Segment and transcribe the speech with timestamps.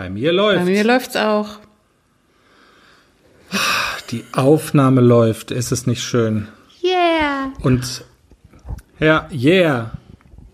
[0.00, 0.60] Bei mir läuft.
[0.60, 1.58] Bei mir läuft's auch.
[4.10, 5.50] Die Aufnahme läuft.
[5.50, 6.48] Ist es nicht schön?
[6.82, 7.52] Yeah.
[7.60, 8.06] Und
[8.98, 9.90] ja, yeah.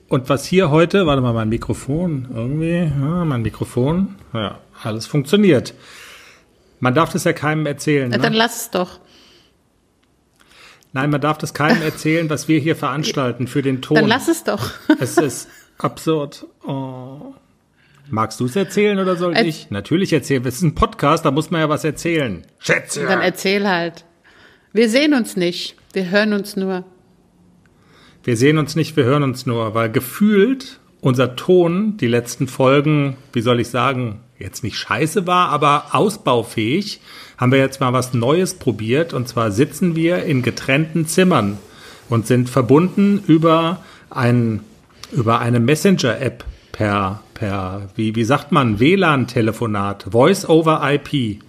[0.08, 5.74] Und was hier heute, warte mal, mein Mikrofon, irgendwie, ja, mein Mikrofon, ja, alles funktioniert.
[6.80, 8.10] Man darf das ja keinem erzählen.
[8.10, 8.18] Ne?
[8.18, 8.98] dann lass es doch.
[10.92, 13.94] Nein, man darf das keinem erzählen, was wir hier veranstalten für den Ton.
[13.94, 14.72] Dann lass es doch.
[14.98, 16.46] Es ist absurd.
[16.66, 17.32] Oh.
[18.08, 19.70] Magst du es erzählen oder soll Erz- ich?
[19.70, 20.44] Natürlich erzählen.
[20.46, 22.46] Es ist ein Podcast, da muss man ja was erzählen.
[22.58, 23.04] Schätze.
[23.04, 24.04] Dann erzähl halt.
[24.72, 25.76] Wir sehen uns nicht.
[25.92, 26.84] Wir hören uns nur.
[28.22, 33.16] Wir sehen uns nicht, wir hören uns nur, weil gefühlt unser Ton die letzten Folgen,
[33.32, 37.00] wie soll ich sagen, jetzt nicht scheiße war, aber ausbaufähig,
[37.38, 39.12] haben wir jetzt mal was Neues probiert.
[39.14, 41.58] Und zwar sitzen wir in getrennten Zimmern
[42.08, 44.60] und sind verbunden über ein,
[45.12, 46.44] über eine Messenger-App
[46.76, 51.40] per, per, wie, wie sagt man, WLAN-Telefonat, Voice over IP.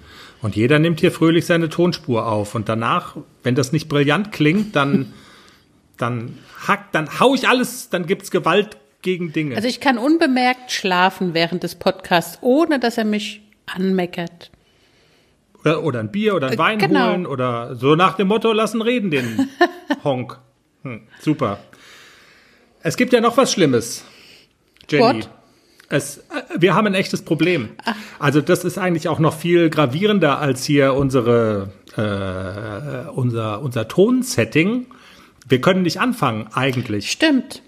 [0.41, 2.56] Und jeder nimmt hier fröhlich seine Tonspur auf.
[2.56, 5.14] Und danach, wenn das nicht brillant klingt, dann,
[5.97, 9.56] dann hackt, dann hau ich alles, dann gibt's Gewalt gegen Dinge.
[9.56, 14.50] Also ich kann unbemerkt schlafen während des Podcasts, ohne dass er mich anmeckert.
[15.59, 17.09] oder, oder ein Bier oder ein Wein genau.
[17.09, 19.50] holen oder so nach dem Motto, lassen reden den
[20.06, 20.39] Honk.
[20.84, 21.59] Hm, super.
[22.81, 24.06] Es gibt ja noch was Schlimmes,
[24.89, 25.03] Jenny.
[25.03, 25.30] What?
[25.89, 26.21] Es, äh,
[26.57, 27.69] wir haben ein echtes Problem.
[28.19, 34.88] Also das ist eigentlich auch noch viel gravierender als hier unsere, äh, unser, unser Tonsetting.
[35.47, 37.09] Wir können nicht anfangen, eigentlich.
[37.09, 37.61] Stimmt.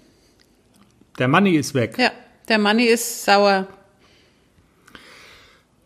[1.18, 1.96] Der Money ist weg.
[1.98, 2.10] Ja,
[2.48, 3.66] der Manni ist sauer.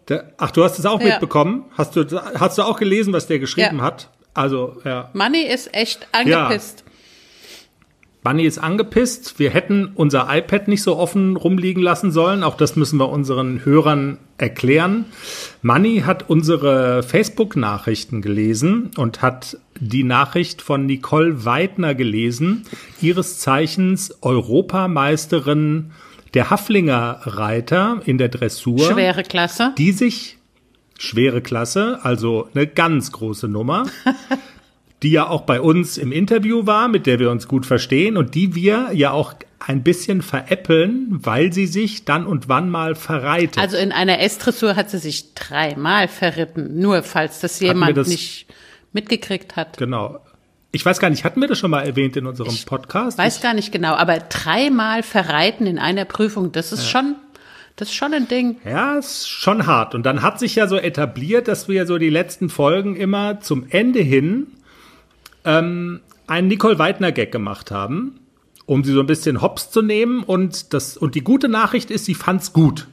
[0.09, 1.07] Der, ach, du hast es auch Ja.
[1.09, 1.65] mitbekommen?
[1.77, 2.05] Hast du,
[2.39, 3.85] hast du auch gelesen, was der geschrieben Ja.
[3.85, 4.11] hat?
[4.35, 5.11] Also, ja.
[5.13, 6.84] Manni ist echt angepisst.
[8.25, 9.39] Bunny ist angepisst.
[9.39, 12.43] Wir hätten unser iPad nicht so offen rumliegen lassen sollen.
[12.43, 15.05] Auch das müssen wir unseren Hörern erklären.
[15.61, 22.65] Manny hat unsere Facebook-Nachrichten gelesen und hat die Nachricht von Nicole Weidner gelesen,
[23.03, 25.93] ihres Zeichens Europameisterin
[26.33, 29.75] der Haflinger Reiter in der Dressur Schwere Klasse.
[29.77, 30.39] die sich
[30.99, 33.87] schwere Klasse, also eine ganz große Nummer,
[35.05, 38.35] die ja auch bei uns im Interview war, mit der wir uns gut verstehen und
[38.35, 43.59] die wir ja auch ein bisschen veräppeln, weil sie sich dann und wann mal verreitet.
[43.59, 46.81] Also in einer S-Dressur hat sie sich dreimal verritten.
[46.81, 48.47] Nur falls das jemand das- nicht
[48.93, 49.77] mitgekriegt hat.
[49.79, 50.21] genau.
[50.73, 53.17] Ich weiß gar nicht, hatten wir das schon mal erwähnt in unserem Podcast?
[53.17, 57.15] Weiß gar nicht genau, aber dreimal verreiten in einer Prüfung, das ist schon,
[57.77, 58.57] das ist schon ein Ding.
[58.65, 59.95] Ja, ist schon hart.
[59.95, 63.67] Und dann hat sich ja so etabliert, dass wir so die letzten Folgen immer zum
[63.71, 64.49] Ende hin
[65.45, 68.21] ähm, einen Nicole Weidner-Gag gemacht haben,
[68.67, 70.23] um sie so ein bisschen hops zu nehmen.
[70.23, 72.89] Und, das, und die gute Nachricht ist, sie fand's gut.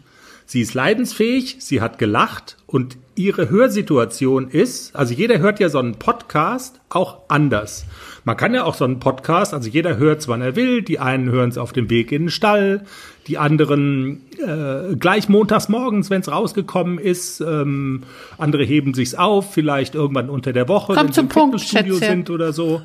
[0.45, 5.79] Sie ist leidensfähig, sie hat gelacht und ihre Hörsituation ist, also jeder hört ja so
[5.79, 7.85] einen Podcast auch anders.
[8.23, 11.31] Man kann ja auch so einen Podcast, also jeder hört wann er will, die einen
[11.31, 12.83] hören es auf dem Weg in den Stall,
[13.27, 18.03] die anderen äh, gleich montags morgens, wenn es rausgekommen ist, ähm,
[18.37, 21.95] andere heben sich's auf, vielleicht irgendwann unter der Woche, Komm wenn sie im Punkt, Fitnessstudio
[21.95, 22.17] Schätzchen.
[22.17, 22.81] sind oder so.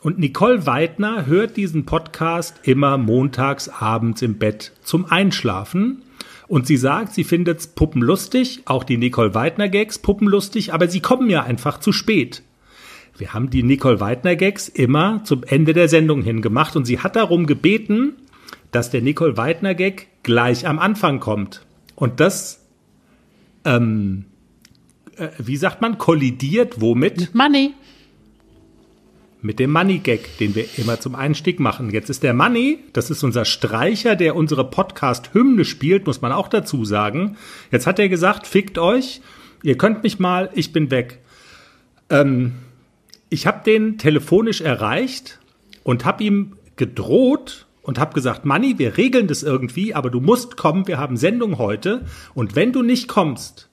[0.00, 6.02] Und Nicole Weidner hört diesen Podcast immer montags abends im Bett zum Einschlafen.
[6.46, 11.28] Und sie sagt, sie findet's puppenlustig, auch die Nicole Weidner Gags puppenlustig, aber sie kommen
[11.28, 12.42] ja einfach zu spät.
[13.18, 17.16] Wir haben die Nicole Weidner Gags immer zum Ende der Sendung hingemacht und sie hat
[17.16, 18.14] darum gebeten,
[18.70, 21.66] dass der Nicole Weidner Gag gleich am Anfang kommt.
[21.96, 22.64] Und das,
[23.64, 24.26] ähm,
[25.16, 27.34] äh, wie sagt man, kollidiert womit?
[27.34, 27.74] Money.
[29.40, 31.90] mit dem Money Gag, den wir immer zum Einstieg machen.
[31.90, 36.48] Jetzt ist der Money, das ist unser Streicher, der unsere Podcast-Hymne spielt, muss man auch
[36.48, 37.36] dazu sagen.
[37.70, 39.20] Jetzt hat er gesagt, fickt euch,
[39.62, 41.20] ihr könnt mich mal, ich bin weg.
[42.10, 42.54] Ähm,
[43.30, 45.38] ich habe den telefonisch erreicht
[45.82, 50.56] und habe ihm gedroht und habe gesagt, Money, wir regeln das irgendwie, aber du musst
[50.56, 53.68] kommen, wir haben Sendung heute und wenn du nicht kommst,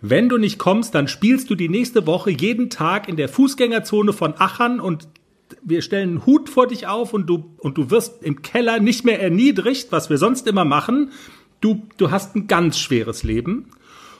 [0.00, 4.12] wenn du nicht kommst, dann spielst du die nächste Woche jeden Tag in der Fußgängerzone
[4.12, 5.08] von Achern und
[5.62, 9.04] wir stellen einen Hut vor dich auf und du, und du wirst im Keller nicht
[9.04, 11.12] mehr erniedrigt, was wir sonst immer machen.
[11.60, 13.70] Du, du hast ein ganz schweres Leben.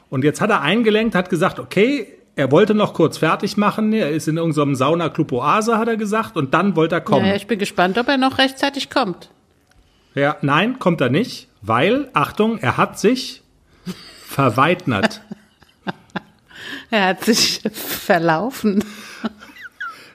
[0.08, 3.92] Und jetzt hat er eingelenkt, hat gesagt, okay, er wollte noch kurz fertig machen.
[3.92, 7.26] Er ist in irgendeinem Sauna-Club Oase, hat er gesagt, und dann wollte er kommen.
[7.26, 9.30] Ja, ich bin gespannt, ob er noch rechtzeitig kommt.
[10.14, 13.42] Ja, nein, kommt er nicht, weil, Achtung, er hat sich
[14.26, 15.22] verweitnert.
[16.90, 18.84] Er hat sich verlaufen.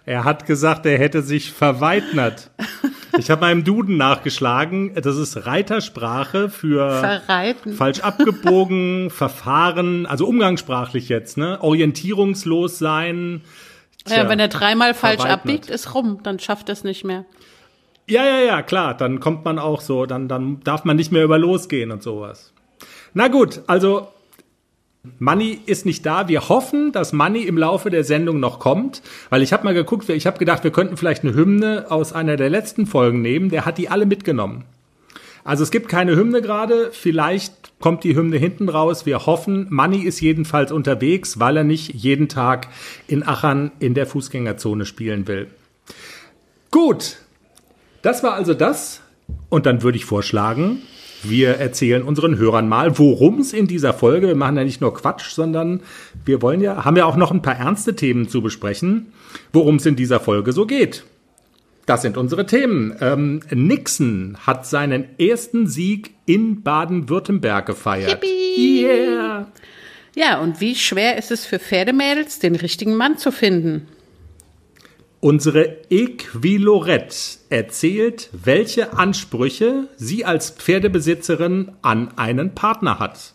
[0.05, 2.51] Er hat gesagt, er hätte sich verweitnert.
[3.17, 4.93] Ich habe im Duden nachgeschlagen.
[4.95, 7.73] Das ist Reitersprache für Verreiten.
[7.73, 11.61] falsch abgebogen, Verfahren, also umgangssprachlich jetzt, ne?
[11.61, 13.41] Orientierungslos sein.
[14.05, 17.25] Tja, ja, wenn er dreimal falsch abbiegt, ist rum, dann schafft er es nicht mehr.
[18.09, 18.95] Ja, ja, ja, klar.
[18.95, 22.53] Dann kommt man auch so, dann, dann darf man nicht mehr über losgehen und sowas.
[23.13, 24.07] Na gut, also
[25.19, 26.27] Money ist nicht da.
[26.27, 30.07] Wir hoffen, dass Money im Laufe der Sendung noch kommt, weil ich habe mal geguckt,
[30.09, 33.49] ich habe gedacht, wir könnten vielleicht eine Hymne aus einer der letzten Folgen nehmen.
[33.49, 34.65] Der hat die alle mitgenommen.
[35.43, 36.89] Also es gibt keine Hymne gerade.
[36.91, 39.05] Vielleicht kommt die Hymne hinten raus.
[39.05, 42.67] Wir hoffen, Money ist jedenfalls unterwegs, weil er nicht jeden Tag
[43.07, 45.47] in Achern in der Fußgängerzone spielen will.
[46.69, 47.17] Gut,
[48.01, 49.01] das war also das.
[49.49, 50.81] Und dann würde ich vorschlagen,
[51.23, 54.93] wir erzählen unseren Hörern mal, worum es in dieser Folge, wir machen ja nicht nur
[54.93, 55.81] Quatsch, sondern
[56.25, 59.13] wir wollen ja, haben ja auch noch ein paar ernste Themen zu besprechen,
[59.53, 61.03] worum es in dieser Folge so geht.
[61.85, 62.95] Das sind unsere Themen.
[62.99, 68.23] Ähm, Nixon hat seinen ersten Sieg in Baden-Württemberg gefeiert.
[68.23, 68.83] Yippie!
[68.83, 69.47] Yeah!
[70.13, 73.87] Ja, und wie schwer ist es für Pferdemädels, den richtigen Mann zu finden?
[75.19, 83.33] Unsere Equilorette erzählt, welche Ansprüche sie als Pferdebesitzerin an einen Partner hat.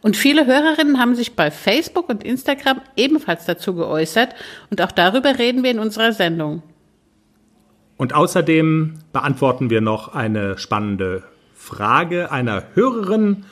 [0.00, 4.34] Und viele Hörerinnen haben sich bei Facebook und Instagram ebenfalls dazu geäußert
[4.70, 6.62] und auch darüber reden wir in unserer Sendung.
[7.96, 11.22] Und außerdem beantworten wir noch eine spannende
[11.54, 13.44] Frage einer Hörerin.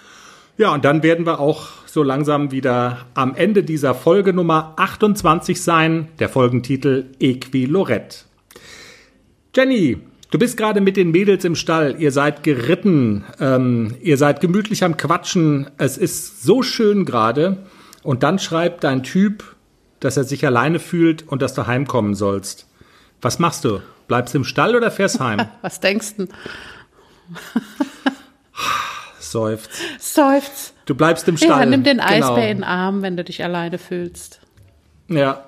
[0.58, 5.60] Ja, und dann werden wir auch so langsam wieder am Ende dieser Folge Nummer 28
[5.60, 8.18] sein, der Folgentitel Equilorette.
[9.54, 9.98] Jenny,
[10.30, 14.84] du bist gerade mit den Mädels im Stall, ihr seid geritten, ähm, ihr seid gemütlich
[14.84, 17.64] am Quatschen, es ist so schön gerade.
[18.02, 19.44] Und dann schreibt dein Typ,
[19.98, 22.66] dass er sich alleine fühlt und dass du heimkommen sollst.
[23.20, 23.80] Was machst du?
[24.08, 25.40] Bleibst du im Stall oder fährst heim?
[25.62, 26.26] Was denkst du?
[29.30, 29.70] Seufzt.
[29.98, 30.72] Seufz.
[30.86, 31.60] Du bleibst im Stall.
[31.60, 32.36] Ja, nimm den Eisbär Genau.
[32.36, 34.40] in den Arm, wenn du dich alleine fühlst.
[35.08, 35.44] Ja.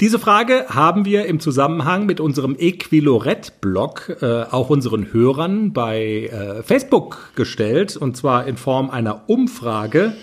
[0.00, 6.62] Diese Frage haben wir im Zusammenhang mit unserem Equilorette-Blog äh, auch unseren Hörern bei äh,
[6.64, 10.14] Facebook gestellt, und zwar in Form einer Umfrage.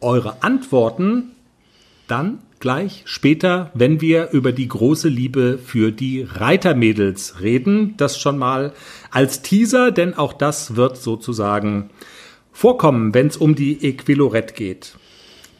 [0.00, 1.32] Eure Antworten
[2.08, 7.94] dann gleich später, wenn wir über die große Liebe für die Reitermädels reden.
[7.98, 8.72] Das schon mal
[9.10, 11.90] als Teaser, denn auch das wird sozusagen
[12.52, 14.96] vorkommen, wenn es um die Equilorette geht.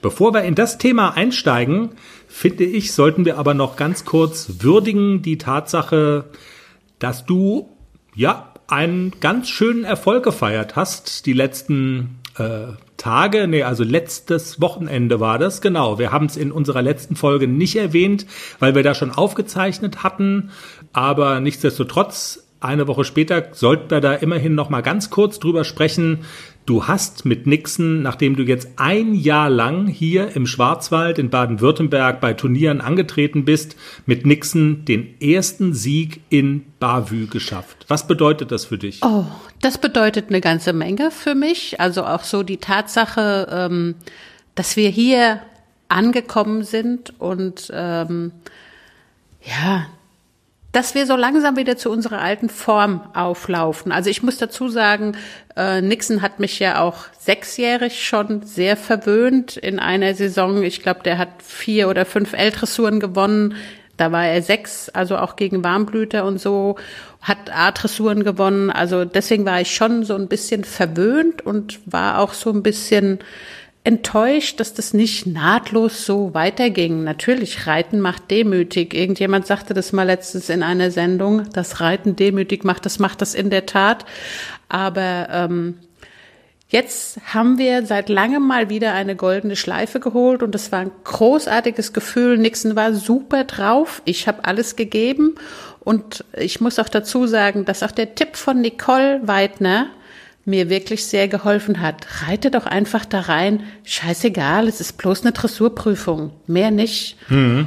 [0.02, 1.90] Bevor wir in das Thema einsteigen,
[2.28, 6.24] finde ich, sollten wir aber noch ganz kurz würdigen die Tatsache,
[6.98, 7.68] dass du
[8.14, 15.18] ja einen ganz schönen Erfolg gefeiert hast die letzten äh, Tage, nee, also letztes Wochenende
[15.20, 15.98] war das, genau.
[15.98, 18.26] Wir haben es in unserer letzten Folge nicht erwähnt,
[18.60, 20.50] weil wir da schon aufgezeichnet hatten,
[20.92, 26.20] aber nichtsdestotrotz eine Woche später sollten wir da immerhin noch mal ganz kurz drüber sprechen.
[26.64, 32.20] Du hast mit Nixon, nachdem du jetzt ein Jahr lang hier im Schwarzwald in Baden-Württemberg
[32.20, 33.74] bei Turnieren angetreten bist,
[34.06, 37.84] mit Nixon den ersten Sieg in Bavü geschafft.
[37.88, 39.00] Was bedeutet das für dich?
[39.02, 39.24] Oh,
[39.60, 41.80] das bedeutet eine ganze Menge für mich.
[41.80, 43.96] Also auch so die Tatsache, ähm,
[44.54, 45.40] dass wir hier
[45.88, 48.32] angekommen sind und ähm,
[49.42, 49.86] ja,
[50.72, 53.92] dass wir so langsam wieder zu unserer alten Form auflaufen.
[53.92, 55.12] Also ich muss dazu sagen,
[55.54, 60.62] äh, Nixon hat mich ja auch sechsjährig schon sehr verwöhnt in einer Saison.
[60.62, 63.54] Ich glaube, der hat vier oder fünf L-Dressuren gewonnen.
[63.98, 66.76] Da war er sechs, also auch gegen Warmblüter und so,
[67.20, 68.70] hat A-Dressuren gewonnen.
[68.70, 73.18] Also deswegen war ich schon so ein bisschen verwöhnt und war auch so ein bisschen
[73.84, 77.02] enttäuscht, dass das nicht nahtlos so weiterging.
[77.02, 78.94] Natürlich, Reiten macht demütig.
[78.94, 82.86] Irgendjemand sagte das mal letztens in einer Sendung, dass Reiten demütig macht.
[82.86, 84.04] Das macht das in der Tat.
[84.68, 85.78] Aber ähm,
[86.68, 90.92] jetzt haben wir seit langem mal wieder eine goldene Schleife geholt und das war ein
[91.02, 92.38] großartiges Gefühl.
[92.38, 94.00] Nixon war super drauf.
[94.04, 95.34] Ich habe alles gegeben
[95.80, 99.88] und ich muss auch dazu sagen, dass auch der Tipp von Nicole Weidner
[100.44, 102.06] mir wirklich sehr geholfen hat.
[102.26, 103.62] Reite doch einfach da rein.
[103.84, 107.16] Scheißegal, es ist bloß eine Dressurprüfung, mehr nicht.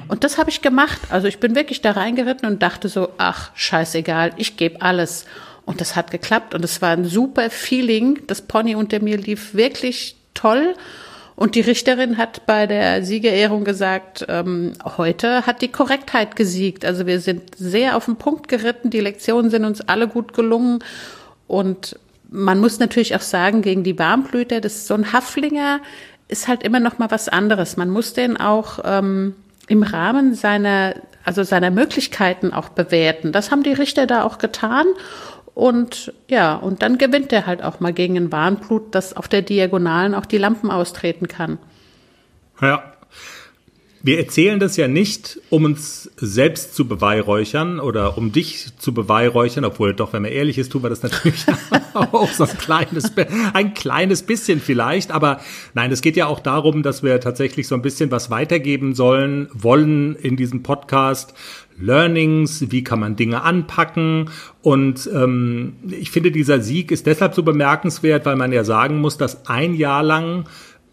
[0.09, 0.99] Und das habe ich gemacht.
[1.09, 5.25] Also ich bin wirklich da reingeritten und dachte so, ach, scheißegal, ich gebe alles.
[5.65, 8.19] Und das hat geklappt und es war ein super Feeling.
[8.27, 10.75] Das Pony unter mir lief wirklich toll.
[11.35, 16.85] Und die Richterin hat bei der Siegerehrung gesagt, ähm, heute hat die Korrektheit gesiegt.
[16.85, 18.89] Also wir sind sehr auf den Punkt geritten.
[18.89, 20.79] Die Lektionen sind uns alle gut gelungen.
[21.47, 21.97] Und
[22.35, 25.79] man muss natürlich auch sagen, gegen die Warmblüter, das ist so ein Haflinger
[26.27, 27.77] ist halt immer noch mal was anderes.
[27.77, 29.35] Man muss den auch ähm,
[29.67, 33.31] im Rahmen seiner also seiner Möglichkeiten auch bewerten.
[33.31, 34.85] Das haben die Richter da auch getan.
[35.55, 39.41] Und ja, und dann gewinnt er halt auch mal gegen ein Warnblut, das auf der
[39.41, 41.57] Diagonalen auch die Lampen austreten kann.
[42.61, 42.83] Ja,
[44.05, 49.65] wir erzählen das ja nicht, um uns selbst zu beweihräuchern oder um dich zu beweihräuchern,
[49.65, 51.43] obwohl doch, wenn man ehrlich ist, tun wir das natürlich
[51.95, 53.13] auch so ein kleines,
[53.53, 55.09] ein kleines bisschen vielleicht.
[55.09, 55.39] Aber
[55.73, 59.49] nein, es geht ja auch darum, dass wir tatsächlich so ein bisschen was weitergeben sollen,
[59.53, 61.33] wollen in diesem Podcast.
[61.77, 64.29] Learnings, wie kann man Dinge anpacken.
[64.61, 69.17] Und ähm, ich finde, dieser Sieg ist deshalb so bemerkenswert, weil man ja sagen muss,
[69.17, 70.45] dass ein Jahr lang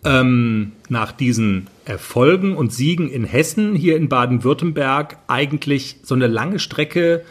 [0.05, 6.59] ähm, nach diesen Erfolgen und Siegen in Hessen, hier in Baden-Württemberg, eigentlich so eine lange
[6.59, 7.25] Strecke,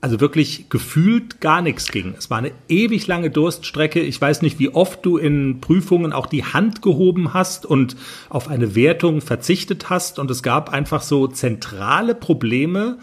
[0.00, 2.14] also wirklich gefühlt gar nichts ging.
[2.16, 4.00] Es war eine ewig lange Durststrecke.
[4.00, 7.96] Ich weiß nicht, wie oft du in Prüfungen auch die Hand gehoben hast und
[8.30, 10.18] auf eine Wertung verzichtet hast.
[10.18, 12.98] Und es gab einfach so zentrale Probleme,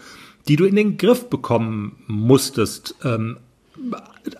[0.48, 2.96] die du in den Griff bekommen musstest.
[3.04, 3.38] Ähm,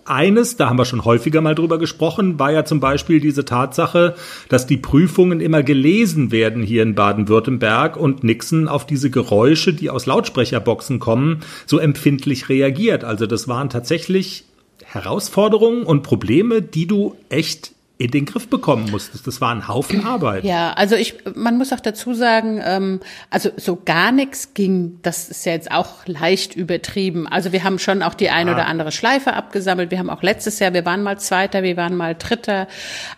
[0.04, 4.14] eines, da haben wir schon häufiger mal drüber gesprochen, war ja zum Beispiel diese Tatsache,
[4.48, 9.90] dass die Prüfungen immer gelesen werden hier in Baden-Württemberg und Nixon auf diese Geräusche, die
[9.90, 13.04] aus Lautsprecherboxen kommen, so empfindlich reagiert.
[13.04, 14.44] Also das waren tatsächlich
[14.84, 19.26] Herausforderungen und Probleme, die du echt in den Griff bekommen musstest.
[19.26, 20.44] Das war ein Haufen Arbeit.
[20.44, 25.28] Ja, also ich, man muss auch dazu sagen, ähm, also so gar nichts ging, das
[25.28, 27.26] ist ja jetzt auch leicht übertrieben.
[27.26, 28.54] Also wir haben schon auch die eine ah.
[28.54, 29.90] oder andere Schleife abgesammelt.
[29.90, 32.68] Wir haben auch letztes Jahr, wir waren mal Zweiter, wir waren mal Dritter,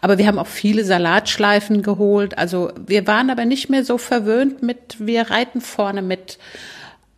[0.01, 2.39] aber wir haben auch viele Salatschleifen geholt.
[2.39, 6.39] Also wir waren aber nicht mehr so verwöhnt mit, wir reiten vorne mit.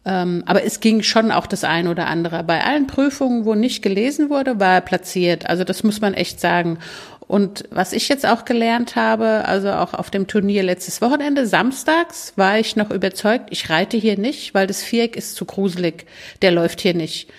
[0.04, 2.42] Ähm, aber es ging schon auch das eine oder andere.
[2.42, 5.48] Bei allen Prüfungen, wo nicht gelesen wurde, war er platziert.
[5.48, 6.78] Also das muss man echt sagen.
[7.32, 12.34] Und was ich jetzt auch gelernt habe, also auch auf dem Turnier letztes Wochenende, samstags,
[12.36, 16.04] war ich noch überzeugt, ich reite hier nicht, weil das Viereck ist zu gruselig.
[16.42, 17.30] Der läuft hier nicht.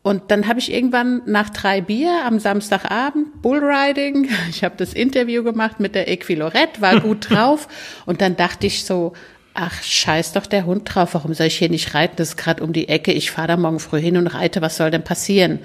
[0.00, 5.42] Und dann habe ich irgendwann nach drei Bier am Samstagabend Bullriding, ich habe das Interview
[5.44, 7.68] gemacht mit der Equilorette, war gut drauf.
[8.06, 9.12] Und dann dachte ich so,
[9.52, 12.16] ach, scheiß doch der Hund drauf, warum soll ich hier nicht reiten?
[12.16, 14.78] Das ist gerade um die Ecke, ich fahre da morgen früh hin und reite, was
[14.78, 15.58] soll denn passieren?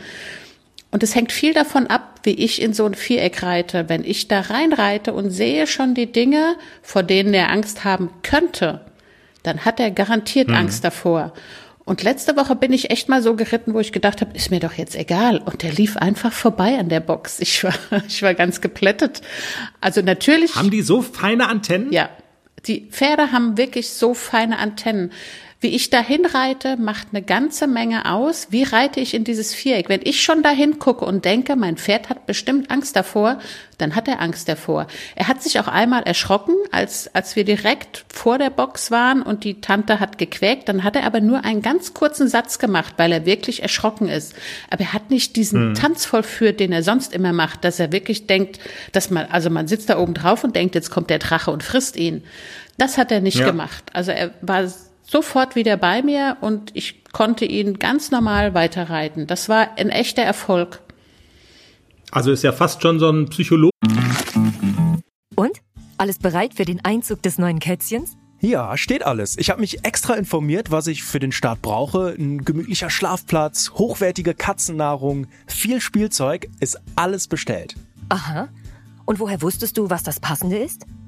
[0.91, 3.87] Und es hängt viel davon ab, wie ich in so ein Viereck reite.
[3.87, 8.81] Wenn ich da reinreite und sehe schon die Dinge, vor denen er Angst haben könnte,
[9.43, 10.55] dann hat er garantiert mhm.
[10.55, 11.33] Angst davor.
[11.83, 14.59] Und letzte Woche bin ich echt mal so geritten, wo ich gedacht habe, ist mir
[14.59, 15.39] doch jetzt egal.
[15.39, 17.39] Und der lief einfach vorbei an der Box.
[17.39, 17.73] Ich war,
[18.07, 19.21] ich war ganz geplättet.
[19.79, 20.55] Also natürlich.
[20.55, 21.91] Haben die so feine Antennen?
[21.91, 22.09] Ja.
[22.67, 25.11] Die Pferde haben wirklich so feine Antennen.
[25.61, 28.47] Wie ich dahin reite, macht eine ganze Menge aus.
[28.49, 29.89] Wie reite ich in dieses Viereck?
[29.89, 33.37] Wenn ich schon dahin gucke und denke, mein Pferd hat bestimmt Angst davor,
[33.77, 34.87] dann hat er Angst davor.
[35.15, 39.43] Er hat sich auch einmal erschrocken, als, als wir direkt vor der Box waren und
[39.43, 40.67] die Tante hat gequäkt.
[40.67, 44.33] Dann hat er aber nur einen ganz kurzen Satz gemacht, weil er wirklich erschrocken ist.
[44.71, 45.73] Aber er hat nicht diesen hm.
[45.75, 48.59] Tanz vollführt, den er sonst immer macht, dass er wirklich denkt,
[48.93, 51.61] dass man, also man sitzt da oben drauf und denkt, jetzt kommt der Drache und
[51.61, 52.23] frisst ihn.
[52.79, 53.45] Das hat er nicht ja.
[53.45, 53.83] gemacht.
[53.93, 54.67] Also er war
[55.11, 59.27] sofort wieder bei mir und ich konnte ihn ganz normal weiterreiten.
[59.27, 60.81] Das war ein echter Erfolg.
[62.11, 63.71] Also ist ja fast schon so ein Psychologe.
[65.35, 65.57] Und?
[65.97, 68.17] Alles bereit für den Einzug des neuen Kätzchens?
[68.39, 69.37] Ja, steht alles.
[69.37, 72.15] Ich habe mich extra informiert, was ich für den Start brauche.
[72.17, 77.75] Ein gemütlicher Schlafplatz, hochwertige Katzennahrung, viel Spielzeug, ist alles bestellt.
[78.09, 78.47] Aha.
[79.05, 80.85] Und woher wusstest du, was das Passende ist?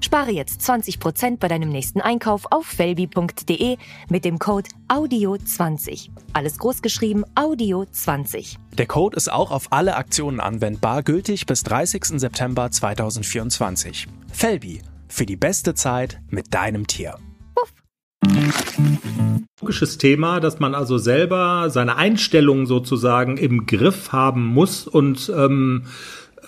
[0.00, 3.76] Spare jetzt 20% bei deinem nächsten Einkauf auf felbi.de
[4.08, 6.10] mit dem Code AUDIO20.
[6.32, 8.56] Alles großgeschrieben AUDIO20.
[8.76, 12.20] Der Code ist auch auf alle Aktionen anwendbar, gültig bis 30.
[12.20, 14.06] September 2024.
[14.32, 17.16] Felbi, für die beste Zeit mit deinem Tier.
[17.54, 17.72] Puff.
[19.60, 25.86] Logisches Thema, dass man also selber seine Einstellung sozusagen im Griff haben muss und ähm,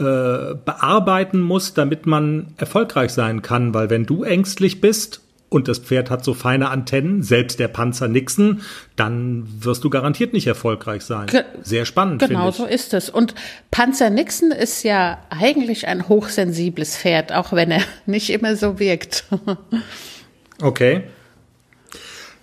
[0.00, 3.74] äh, bearbeiten muss, damit man erfolgreich sein kann.
[3.74, 8.08] Weil wenn du ängstlich bist, und das Pferd hat so feine Antennen, selbst der Panzer
[8.08, 8.62] Nixon,
[8.96, 11.26] dann wirst du garantiert nicht erfolgreich sein.
[11.26, 12.22] Ge Sehr spannend.
[12.26, 13.10] Genau so ist es.
[13.10, 13.34] Und
[13.72, 19.24] Panzer Nixon ist ja eigentlich ein hochsensibles Pferd, auch wenn er nicht immer so wirkt.
[20.62, 21.02] okay.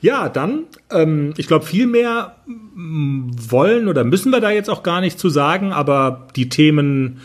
[0.02, 4.84] Ja, dann, ähm, ich glaube, viel mehr mm, wollen oder müssen wir da jetzt auch
[4.84, 7.22] gar nicht zu sagen, aber die Themen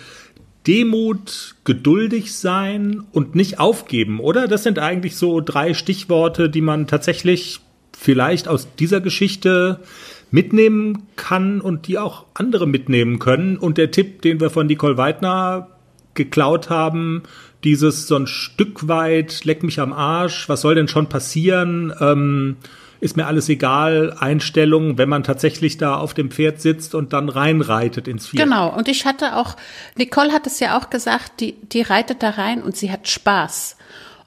[0.66, 4.46] Demut, geduldig sein und nicht aufgeben, oder?
[4.46, 7.60] Das sind eigentlich so drei Stichworte, die man tatsächlich
[7.96, 9.80] vielleicht aus dieser Geschichte
[10.30, 13.56] mitnehmen kann und die auch andere mitnehmen können.
[13.56, 15.68] Und der Tipp, den wir von Nicole Weidner
[16.14, 17.22] geklaut haben,
[17.64, 21.92] dieses so ein Stück weit, leck mich am Arsch, was soll denn schon passieren?
[22.00, 22.56] Ähm,
[23.02, 27.28] ist mir alles egal, Einstellung, wenn man tatsächlich da auf dem Pferd sitzt und dann
[27.28, 28.44] reinreitet ins Vier.
[28.44, 29.56] Genau, und ich hatte auch,
[29.96, 33.76] Nicole hat es ja auch gesagt, die, die reitet da rein und sie hat Spaß.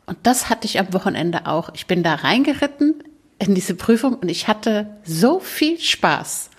[0.08, 1.70] Und das hatte ich am Wochenende auch.
[1.74, 2.96] Ich bin da reingeritten
[3.40, 6.50] in diese Prüfung und ich hatte so viel Spaß.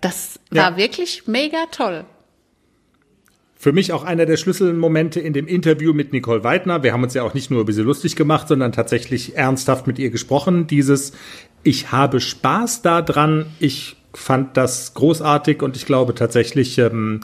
[0.00, 0.76] Das war ja.
[0.78, 2.06] wirklich mega toll.
[3.60, 6.82] Für mich auch einer der Schlüsselmomente in dem Interview mit Nicole Weidner.
[6.82, 9.98] Wir haben uns ja auch nicht nur ein bisschen lustig gemacht, sondern tatsächlich ernsthaft mit
[9.98, 10.66] ihr gesprochen.
[10.66, 11.12] Dieses,
[11.62, 13.46] ich habe Spaß daran.
[13.58, 17.20] Ich fand das großartig und ich glaube tatsächlich, ähm,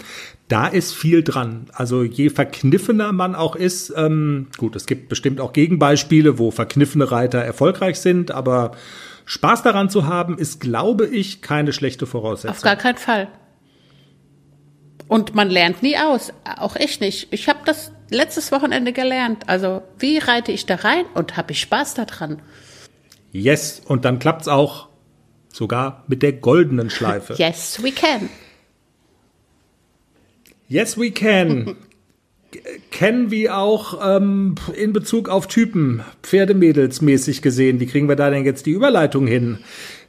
[0.49, 1.67] da ist viel dran.
[1.73, 7.11] Also je verkniffener man auch ist, ähm, gut, es gibt bestimmt auch Gegenbeispiele, wo verkniffene
[7.11, 8.73] Reiter erfolgreich sind, aber
[9.25, 12.57] Spaß daran zu haben, ist, glaube ich, keine schlechte Voraussetzung.
[12.57, 13.29] Auf gar keinen Fall.
[15.09, 17.29] Und man lernt nie aus, auch ich nicht.
[17.33, 19.49] Ich habe das letztes Wochenende gelernt.
[19.49, 22.41] Also wie reite ich da rein und habe ich Spaß daran?
[23.33, 24.89] Yes, und dann klappt's auch
[25.53, 27.35] sogar mit der goldenen Schleife.
[27.39, 28.29] yes, we can.
[30.69, 31.77] Yes, we can.
[32.91, 37.81] Kennen wir auch ähm, in Bezug auf Typen, Pferdemädels mäßig gesehen.
[37.81, 39.59] Wie kriegen wir da denn jetzt die Überleitung hin?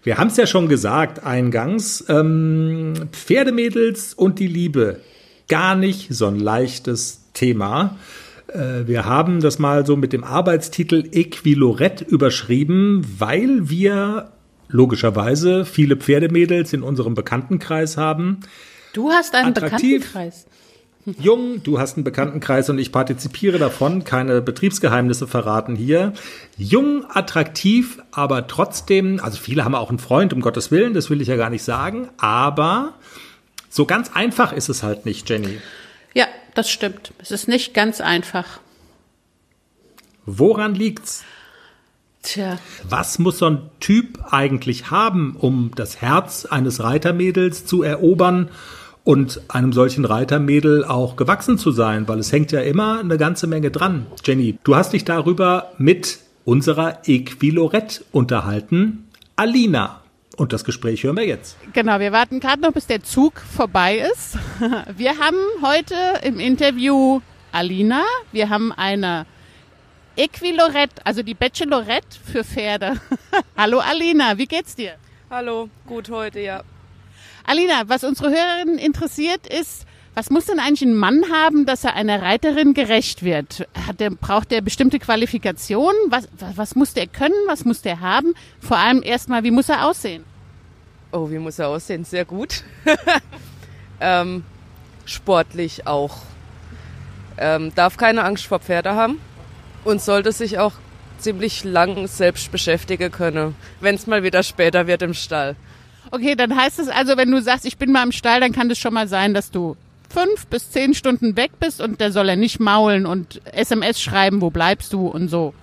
[0.03, 2.05] Wir haben es ja schon gesagt eingangs.
[2.07, 5.01] Ähm, Pferdemädels und die Liebe.
[5.49, 7.97] Gar nicht so ein leichtes Thema.
[8.47, 14.31] Äh, wir haben das mal so mit dem Arbeitstitel Equilorett überschrieben, weil wir
[14.69, 18.39] logischerweise viele Pferdemädels in unserem Bekanntenkreis haben.
[18.93, 20.47] Du hast einen Attraktiv, Bekanntenkreis.
[21.19, 26.11] Jung, du hast einen Bekanntenkreis und ich partizipiere davon, keine Betriebsgeheimnisse verraten hier.
[26.57, 31.21] Jung, attraktiv, aber trotzdem, also viele haben auch einen Freund, um Gottes Willen, das will
[31.21, 32.93] ich ja gar nicht sagen, aber
[33.69, 35.59] so ganz einfach ist es halt nicht, Jenny.
[36.17, 36.25] Ja,
[36.55, 37.13] das stimmt.
[37.19, 38.59] Es ist nicht ganz einfach.
[40.25, 41.23] Woran liegt's?
[42.23, 42.57] Tja.
[42.89, 48.49] Was muss so ein Typ eigentlich haben, um das Herz eines Reitermädels zu erobern
[49.03, 52.07] und einem solchen Reitermädel auch gewachsen zu sein?
[52.07, 54.07] Weil es hängt ja immer eine ganze Menge dran.
[54.25, 59.07] Jenny, du hast dich darüber mit unserer Equilorette unterhalten.
[59.35, 60.01] Alina,
[60.37, 61.57] und das Gespräch hören wir jetzt.
[61.73, 64.37] Genau, wir warten gerade noch, bis der Zug vorbei ist.
[64.95, 67.21] Wir haben heute im Interview
[67.51, 68.03] Alina.
[68.31, 69.25] Wir haben eine
[70.15, 73.01] Equilorette, also die Bachelorette für Pferde.
[73.57, 74.93] Hallo Alina, wie geht's dir?
[75.29, 76.63] Hallo, gut heute, ja.
[77.43, 79.86] Alina, was unsere Hörerinnen interessiert ist,
[80.17, 83.67] was muss denn eigentlich ein Mann haben, dass er einer Reiterin gerecht wird?
[83.99, 85.99] Der, braucht er bestimmte Qualifikationen?
[86.09, 87.35] Was, was, was muss der können?
[87.45, 88.33] Was muss der haben?
[88.59, 90.23] Vor allem erstmal, wie muss er aussehen?
[91.11, 92.03] Oh, wie muss er aussehen?
[92.03, 92.63] Sehr gut.
[94.01, 94.43] ähm,
[95.05, 96.17] sportlich auch.
[97.37, 99.21] Ähm, darf keine Angst vor Pferde haben
[99.83, 100.73] und sollte sich auch
[101.19, 105.55] ziemlich lang selbst beschäftigen können, wenn es mal wieder später wird im Stall.
[106.09, 108.71] Okay, dann heißt es also, wenn du sagst, ich bin mal im Stall, dann kann
[108.71, 109.77] es schon mal sein, dass du
[110.09, 114.41] fünf bis zehn Stunden weg bist und der soll er nicht maulen und SMS schreiben,
[114.41, 115.53] wo bleibst du und so.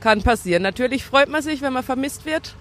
[0.00, 0.62] Kann passieren.
[0.62, 2.54] Natürlich freut man sich, wenn man vermisst wird,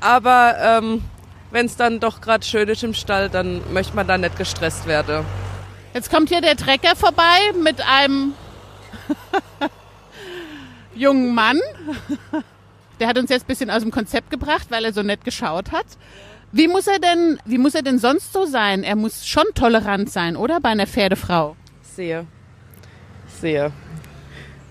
[0.00, 1.02] aber ähm,
[1.50, 4.86] wenn es dann doch gerade schön ist im Stall, dann möchte man da nicht gestresst
[4.86, 5.24] werden.
[5.94, 8.34] Jetzt kommt hier der Trecker vorbei mit einem
[10.94, 11.60] jungen Mann.
[12.98, 15.72] Der hat uns jetzt ein bisschen aus dem Konzept gebracht, weil er so nett geschaut
[15.72, 15.86] hat.
[16.56, 18.84] Wie muss er denn, wie muss er denn sonst so sein?
[18.84, 20.60] Er muss schon tolerant sein, oder?
[20.60, 21.56] Bei einer Pferdefrau.
[21.82, 22.26] Sehr.
[23.40, 23.72] Sehr.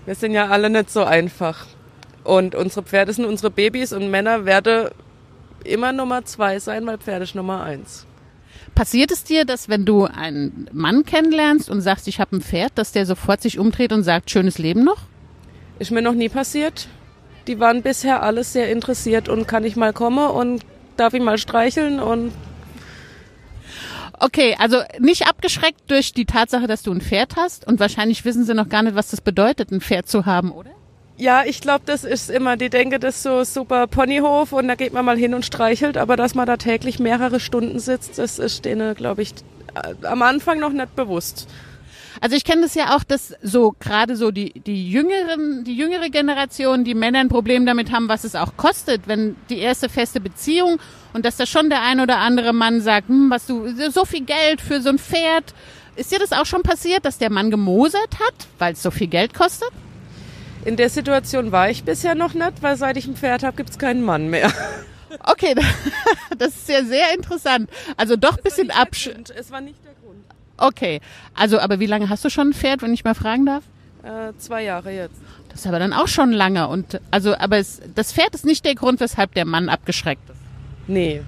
[0.06, 1.66] Wir sind ja alle nicht so einfach.
[2.24, 4.88] Und unsere Pferde sind unsere Babys und Männer werden
[5.62, 8.06] immer Nummer zwei sein, weil Pferde ist Nummer eins.
[8.74, 12.72] Passiert es dir, dass wenn du einen Mann kennenlernst und sagst, ich habe ein Pferd,
[12.76, 15.02] dass der sofort sich umdreht und sagt, schönes Leben noch?
[15.78, 16.88] Ist mir noch nie passiert.
[17.46, 20.64] Die waren bisher alles sehr interessiert und kann ich mal kommen und
[20.96, 22.32] darf ich mal streicheln und
[24.20, 28.44] Okay, also nicht abgeschreckt durch die Tatsache, dass du ein Pferd hast und wahrscheinlich wissen
[28.44, 30.70] sie noch gar nicht, was das bedeutet, ein Pferd zu haben, oder?
[31.16, 34.74] Ja, ich glaube, das ist immer, die denke, das ist so super Ponyhof und da
[34.74, 38.38] geht man mal hin und streichelt, aber dass man da täglich mehrere Stunden sitzt, das
[38.38, 39.34] ist denen, glaube ich,
[39.74, 41.48] äh, am Anfang noch nicht bewusst.
[42.24, 46.08] Also ich kenne das ja auch, dass so gerade so die, die jüngeren, die jüngere
[46.08, 50.20] Generation, die Männer ein Problem damit haben, was es auch kostet, wenn die erste feste
[50.20, 50.80] Beziehung
[51.12, 54.24] und dass da schon der ein oder andere Mann sagt, hm, was du, so viel
[54.24, 55.52] Geld für so ein Pferd.
[55.96, 59.08] Ist dir das auch schon passiert, dass der Mann gemosert hat, weil es so viel
[59.08, 59.68] Geld kostet?
[60.64, 63.68] In der Situation war ich bisher noch nicht, weil seit ich ein Pferd habe, gibt
[63.68, 64.50] es keinen Mann mehr.
[65.26, 65.54] Okay,
[66.38, 67.68] das ist ja sehr interessant.
[67.98, 69.10] Also doch ein bisschen absch.
[69.36, 69.93] Es war nicht der.
[70.56, 71.00] Okay,
[71.34, 73.64] also aber wie lange hast du schon ein Pferd, wenn ich mal fragen darf?
[74.02, 75.20] Äh, zwei Jahre jetzt.
[75.48, 78.64] Das ist aber dann auch schon lange und also aber es, das Pferd ist nicht
[78.64, 80.40] der Grund, weshalb der Mann abgeschreckt ist.
[80.86, 81.22] Nee.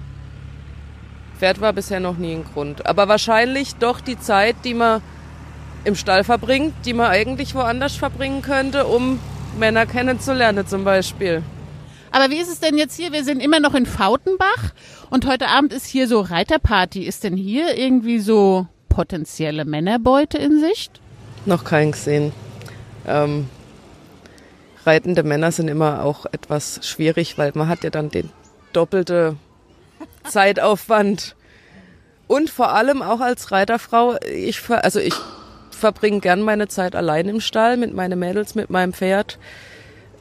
[1.37, 2.85] Pferd war bisher noch nie ein Grund.
[2.85, 5.01] Aber wahrscheinlich doch die Zeit, die man
[5.83, 9.19] im Stall verbringt, die man eigentlich woanders verbringen könnte, um
[9.57, 11.43] Männer kennenzulernen zum Beispiel.
[12.11, 13.11] Aber wie ist es denn jetzt hier?
[13.11, 14.73] Wir sind immer noch in Fautenbach
[15.09, 17.03] und heute Abend ist hier so Reiterparty.
[17.03, 20.99] Ist denn hier irgendwie so potenzielle Männerbeute in Sicht?
[21.45, 22.33] Noch keinen gesehen.
[23.05, 23.47] Ähm,
[24.87, 28.31] reitende Männer sind immer auch etwas schwierig, weil man hat ja dann den
[28.73, 29.35] doppelte
[30.27, 31.35] Zeitaufwand.
[32.25, 35.13] Und vor allem auch als Reiterfrau, ich, also ich
[35.69, 39.37] verbringe gern meine Zeit allein im Stall mit meinen Mädels, mit meinem Pferd.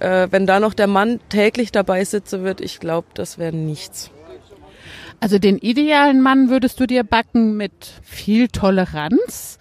[0.00, 4.10] Äh, wenn da noch der Mann täglich dabei sitzen wird, ich glaube, das wäre nichts.
[5.20, 9.58] Also den idealen Mann würdest du dir backen mit viel Toleranz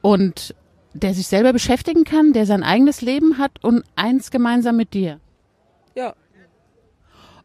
[0.00, 0.54] und
[0.94, 5.20] der sich selber beschäftigen kann, der sein eigenes Leben hat und eins gemeinsam mit dir.
[5.94, 6.14] Ja.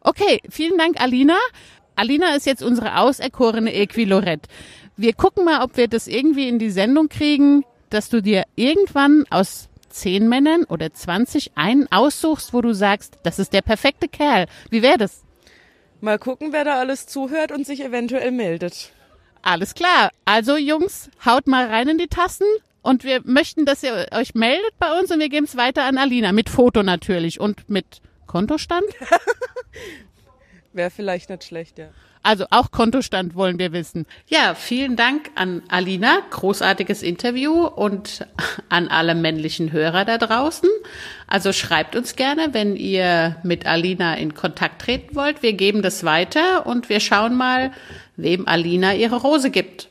[0.00, 1.36] Okay, vielen Dank, Alina.
[1.94, 4.48] Alina ist jetzt unsere auserkorene Equilorette.
[4.96, 9.24] Wir gucken mal, ob wir das irgendwie in die Sendung kriegen, dass du dir irgendwann
[9.30, 14.46] aus zehn Männern oder 20 einen aussuchst, wo du sagst, das ist der perfekte Kerl.
[14.70, 15.25] Wie wäre das?
[16.00, 18.92] Mal gucken, wer da alles zuhört und sich eventuell meldet.
[19.42, 20.10] Alles klar.
[20.24, 22.44] Also Jungs, haut mal rein in die Tasten
[22.82, 25.98] und wir möchten, dass ihr euch meldet bei uns und wir geben es weiter an
[25.98, 28.84] Alina mit Foto natürlich und mit Kontostand.
[30.72, 31.88] Wäre vielleicht nicht schlecht, ja.
[32.26, 34.04] Also auch Kontostand wollen wir wissen.
[34.26, 36.22] Ja, vielen Dank an Alina.
[36.30, 38.26] Großartiges Interview und
[38.68, 40.68] an alle männlichen Hörer da draußen.
[41.28, 45.44] Also schreibt uns gerne, wenn ihr mit Alina in Kontakt treten wollt.
[45.44, 47.70] Wir geben das weiter und wir schauen mal,
[48.16, 49.88] wem Alina ihre Rose gibt.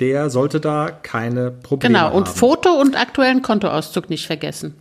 [0.00, 2.36] der sollte da keine Probleme Genau, und haben.
[2.36, 4.74] Foto und aktuellen Kontoauszug nicht vergessen.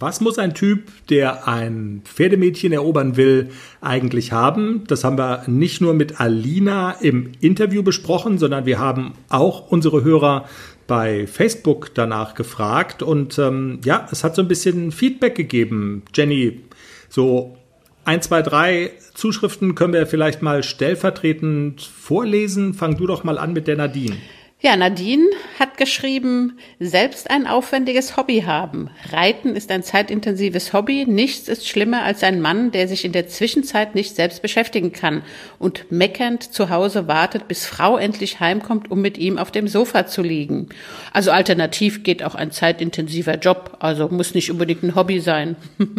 [0.00, 3.50] Was muss ein Typ, der ein Pferdemädchen erobern will,
[3.82, 4.84] eigentlich haben?
[4.86, 10.02] Das haben wir nicht nur mit Alina im Interview besprochen, sondern wir haben auch unsere
[10.02, 10.46] Hörer
[10.86, 13.02] bei Facebook danach gefragt.
[13.02, 16.02] Und ähm, ja, es hat so ein bisschen Feedback gegeben.
[16.14, 16.62] Jenny,
[17.10, 17.58] so
[18.06, 22.72] ein, zwei, drei Zuschriften können wir vielleicht mal stellvertretend vorlesen.
[22.72, 24.16] Fang du doch mal an mit der Nadine.
[24.62, 25.24] Ja, Nadine
[25.58, 28.90] hat geschrieben, selbst ein aufwendiges Hobby haben.
[29.10, 31.06] Reiten ist ein zeitintensives Hobby.
[31.08, 35.22] Nichts ist schlimmer als ein Mann, der sich in der Zwischenzeit nicht selbst beschäftigen kann
[35.58, 40.06] und meckernd zu Hause wartet, bis Frau endlich heimkommt, um mit ihm auf dem Sofa
[40.06, 40.68] zu liegen.
[41.14, 43.78] Also alternativ geht auch ein zeitintensiver Job.
[43.80, 45.56] Also muss nicht unbedingt ein Hobby sein.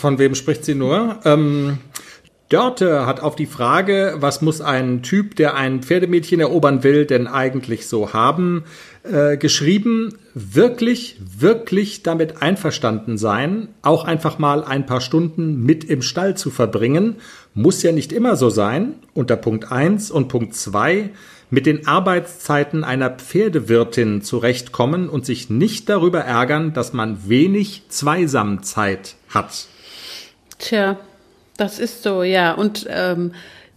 [0.00, 1.20] Von wem spricht sie nur?
[1.24, 1.78] Ähm,
[2.48, 7.26] Dörte hat auf die Frage, was muss ein Typ, der ein Pferdemädchen erobern will, denn
[7.26, 8.62] eigentlich so haben,
[9.02, 16.02] äh, geschrieben, wirklich, wirklich damit einverstanden sein, auch einfach mal ein paar Stunden mit im
[16.02, 17.16] Stall zu verbringen,
[17.54, 21.10] muss ja nicht immer so sein, unter Punkt 1 und Punkt 2,
[21.50, 29.16] mit den Arbeitszeiten einer Pferdewirtin zurechtkommen und sich nicht darüber ärgern, dass man wenig Zweisamzeit
[29.30, 29.66] hat.
[30.58, 30.96] Tja,
[31.56, 32.52] das ist so, ja.
[32.52, 33.32] Und ähm,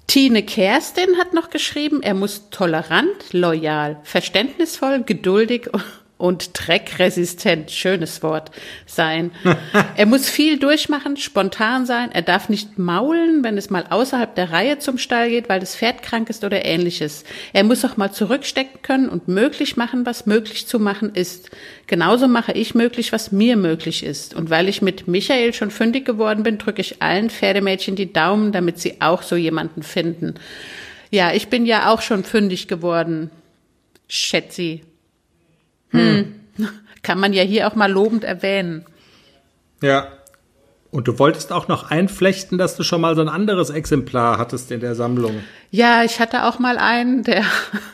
[0.07, 5.69] Tine Kerstin hat noch geschrieben, er muss tolerant, loyal, verständnisvoll, geduldig
[6.19, 8.51] und dreckresistent, schönes Wort,
[8.85, 9.31] sein.
[9.95, 14.51] er muss viel durchmachen, spontan sein, er darf nicht maulen, wenn es mal außerhalb der
[14.51, 17.23] Reihe zum Stall geht, weil das Pferd krank ist oder ähnliches.
[17.53, 21.51] Er muss auch mal zurückstecken können und möglich machen, was möglich zu machen ist.
[21.87, 24.33] Genauso mache ich möglich, was mir möglich ist.
[24.33, 28.51] Und weil ich mit Michael schon fündig geworden bin, drücke ich allen Pferdemädchen die Daumen,
[28.51, 30.35] damit sie auch so jemanden finden.
[31.11, 33.31] Ja, ich bin ja auch schon fündig geworden.
[34.09, 34.81] Schätzi.
[35.91, 36.35] Hm.
[37.01, 38.85] Kann man ja hier auch mal lobend erwähnen.
[39.81, 40.07] Ja.
[40.91, 44.71] Und du wolltest auch noch einflechten, dass du schon mal so ein anderes Exemplar hattest
[44.71, 45.43] in der Sammlung.
[45.69, 47.45] Ja, ich hatte auch mal einen, der,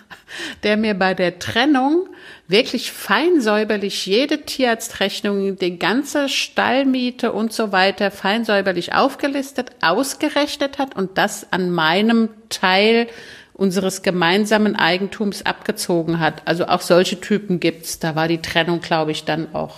[0.64, 2.08] der mir bei der Trennung
[2.48, 11.18] wirklich feinsäuberlich jede Tierarztrechnung, die ganze Stallmiete und so weiter feinsäuberlich aufgelistet, ausgerechnet hat und
[11.18, 13.08] das an meinem Teil
[13.56, 16.44] unseres gemeinsamen Eigentums abgezogen hat.
[16.46, 18.00] Also auch solche Typen gibt's.
[18.00, 19.78] Da war die Trennung, glaube ich, dann auch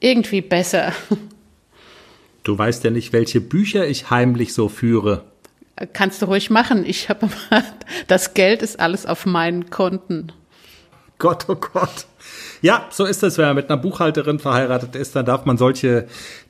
[0.00, 0.92] irgendwie besser.
[2.44, 5.24] Du weißt ja nicht, welche Bücher ich heimlich so führe.
[5.92, 6.84] Kannst du ruhig machen.
[6.86, 7.28] Ich habe
[8.06, 10.32] das Geld ist alles auf meinen Konten.
[11.18, 12.06] Gott, oh Gott.
[12.60, 16.06] Ja, so ist es, wenn man mit einer Buchhalterin verheiratet ist, dann darf man solche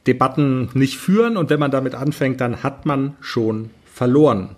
[0.07, 4.57] Debatten nicht führen und wenn man damit anfängt, dann hat man schon verloren.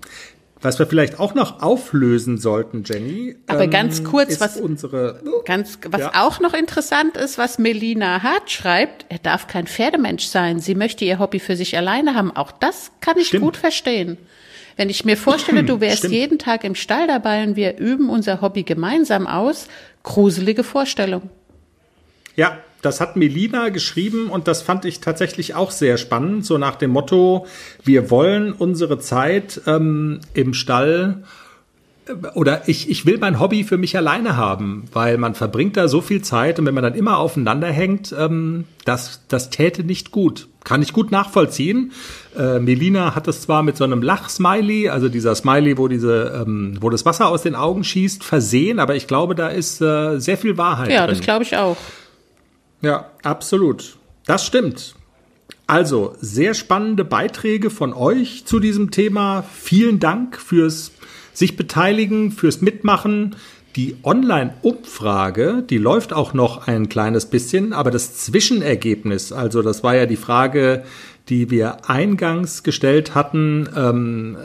[0.64, 3.36] Was wir vielleicht auch noch auflösen sollten, Jenny.
[3.48, 6.12] Aber ähm, ganz kurz, was unsere ganz was ja.
[6.14, 10.60] auch noch interessant ist, was Melina Hart schreibt, er darf kein Pferdemensch sein.
[10.60, 12.34] Sie möchte ihr Hobby für sich alleine haben.
[12.34, 13.44] Auch das kann ich Stimmt.
[13.44, 14.16] gut verstehen.
[14.76, 16.14] Wenn ich mir vorstelle, du wärst Stimmt.
[16.14, 19.68] jeden Tag im Stall dabei und wir üben unser Hobby gemeinsam aus,
[20.02, 21.28] gruselige Vorstellung.
[22.36, 26.76] Ja, das hat Melina geschrieben und das fand ich tatsächlich auch sehr spannend, so nach
[26.76, 27.46] dem Motto,
[27.82, 31.22] wir wollen unsere Zeit ähm, im Stall
[32.06, 35.88] äh, oder ich, ich will mein Hobby für mich alleine haben, weil man verbringt da
[35.88, 40.10] so viel Zeit und wenn man dann immer aufeinander hängt, ähm, das, das täte nicht
[40.10, 40.48] gut.
[40.62, 41.92] Kann ich gut nachvollziehen.
[42.38, 46.78] Äh, Melina hat es zwar mit so einem Lachsmiley, also dieser Smiley, wo diese, ähm,
[46.80, 50.38] wo das Wasser aus den Augen schießt, versehen, aber ich glaube, da ist äh, sehr
[50.38, 50.90] viel Wahrheit.
[50.90, 51.16] Ja, drin.
[51.16, 51.76] das glaube ich auch.
[52.84, 53.96] Ja, absolut.
[54.26, 54.94] Das stimmt.
[55.66, 59.42] Also, sehr spannende Beiträge von euch zu diesem Thema.
[59.42, 60.92] Vielen Dank fürs
[61.32, 63.36] sich beteiligen, fürs Mitmachen.
[63.76, 69.96] Die Online-Umfrage, die läuft auch noch ein kleines bisschen, aber das Zwischenergebnis, also das war
[69.96, 70.84] ja die Frage,
[71.28, 73.68] die wir eingangs gestellt hatten.
[73.74, 74.36] Ähm,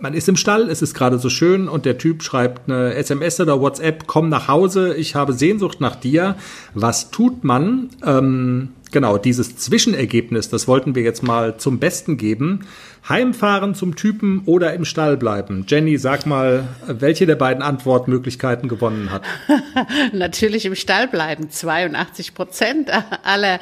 [0.00, 3.40] man ist im Stall, es ist gerade so schön und der Typ schreibt eine SMS
[3.40, 6.36] oder WhatsApp, komm nach Hause, ich habe Sehnsucht nach dir.
[6.74, 7.88] Was tut man?
[8.04, 12.66] Ähm, genau, dieses Zwischenergebnis, das wollten wir jetzt mal zum Besten geben.
[13.08, 15.64] Heimfahren zum Typen oder im Stall bleiben?
[15.68, 19.22] Jenny, sag mal, welche der beiden Antwortmöglichkeiten gewonnen hat.
[20.12, 21.48] Natürlich im Stall bleiben.
[21.48, 22.90] 82 Prozent
[23.22, 23.60] aller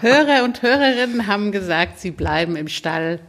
[0.00, 3.20] Hörer und Hörerinnen haben gesagt, sie bleiben im Stall.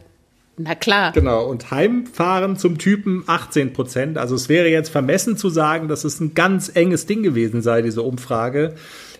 [0.58, 1.12] Na klar.
[1.12, 4.18] Genau, und Heimfahren zum Typen 18 Prozent.
[4.18, 7.82] Also es wäre jetzt vermessen zu sagen, dass es ein ganz enges Ding gewesen sei,
[7.82, 8.74] diese Umfrage.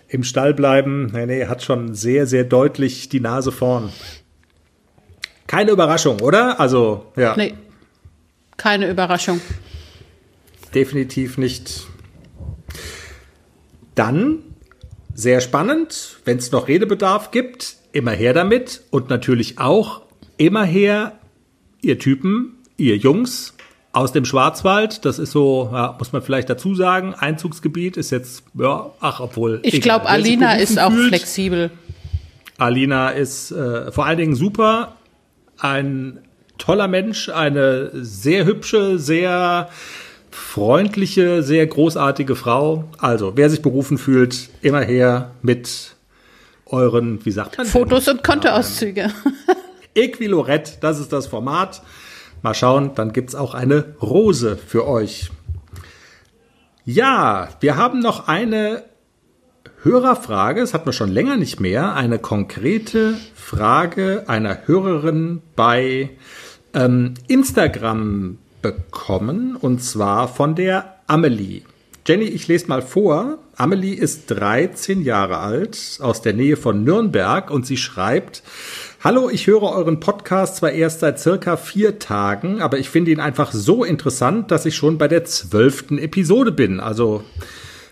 [0.09, 3.91] Im Stall bleiben, nee, nee, hat schon sehr, sehr deutlich die Nase vorn.
[5.47, 6.59] Keine Überraschung, oder?
[6.59, 7.35] Also, ja.
[7.37, 7.53] Nee,
[8.57, 9.39] keine Überraschung.
[10.73, 11.87] Definitiv nicht.
[13.95, 14.39] Dann,
[15.13, 20.01] sehr spannend, wenn es noch Redebedarf gibt, immer her damit und natürlich auch
[20.37, 21.13] immer her,
[21.81, 23.53] ihr Typen, ihr Jungs
[23.93, 25.05] aus dem Schwarzwald.
[25.05, 29.59] Das ist so, ja, muss man vielleicht dazu sagen, Einzugsgebiet ist jetzt, ja, ach, obwohl.
[29.63, 31.07] Ich glaube, Alina ist auch fühlt.
[31.07, 31.71] flexibel.
[32.57, 34.96] Alina ist äh, vor allen Dingen super
[35.59, 36.19] ein
[36.57, 39.69] toller Mensch, eine sehr hübsche, sehr
[40.31, 42.85] freundliche, sehr großartige Frau.
[42.99, 45.95] Also, wer sich berufen fühlt, immer her mit
[46.65, 47.67] euren, wie sagt man?
[47.67, 49.11] Fotos und Kontoauszüge.
[49.95, 51.81] Equilorett, das ist das Format.
[52.43, 55.31] Mal schauen, dann gibt's auch eine Rose für euch.
[56.85, 58.83] Ja, wir haben noch eine
[59.83, 66.11] Hörerfrage, das hatten wir schon länger nicht mehr, eine konkrete Frage einer Hörerin bei
[66.73, 71.61] ähm, Instagram bekommen und zwar von der Amelie.
[72.07, 73.39] Jenny, ich lese mal vor.
[73.57, 78.43] Amelie ist 13 Jahre alt, aus der Nähe von Nürnberg und sie schreibt,
[79.03, 83.19] Hallo, ich höre euren Podcast zwar erst seit circa vier Tagen, aber ich finde ihn
[83.19, 86.79] einfach so interessant, dass ich schon bei der zwölften Episode bin.
[86.79, 87.23] Also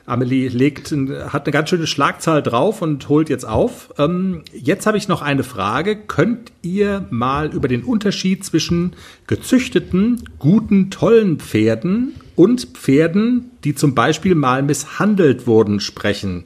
[0.05, 3.91] Amelie legt, hat eine ganz schöne Schlagzahl drauf und holt jetzt auf.
[3.97, 5.95] Ähm, jetzt habe ich noch eine Frage.
[5.95, 8.93] Könnt ihr mal über den Unterschied zwischen
[9.25, 16.43] gezüchteten, guten, tollen Pferden und Pferden, die zum Beispiel mal misshandelt wurden, sprechen?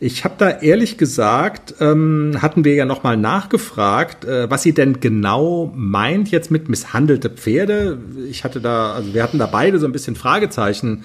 [0.00, 4.72] Ich habe da ehrlich gesagt, ähm, hatten wir ja noch mal nachgefragt, äh, was sie
[4.72, 7.98] denn genau meint jetzt mit misshandelte Pferde.
[8.28, 11.04] Ich hatte da, also wir hatten da beide so ein bisschen Fragezeichen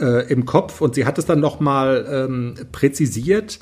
[0.00, 3.58] äh, im Kopf und sie hat es dann nochmal ähm, präzisiert.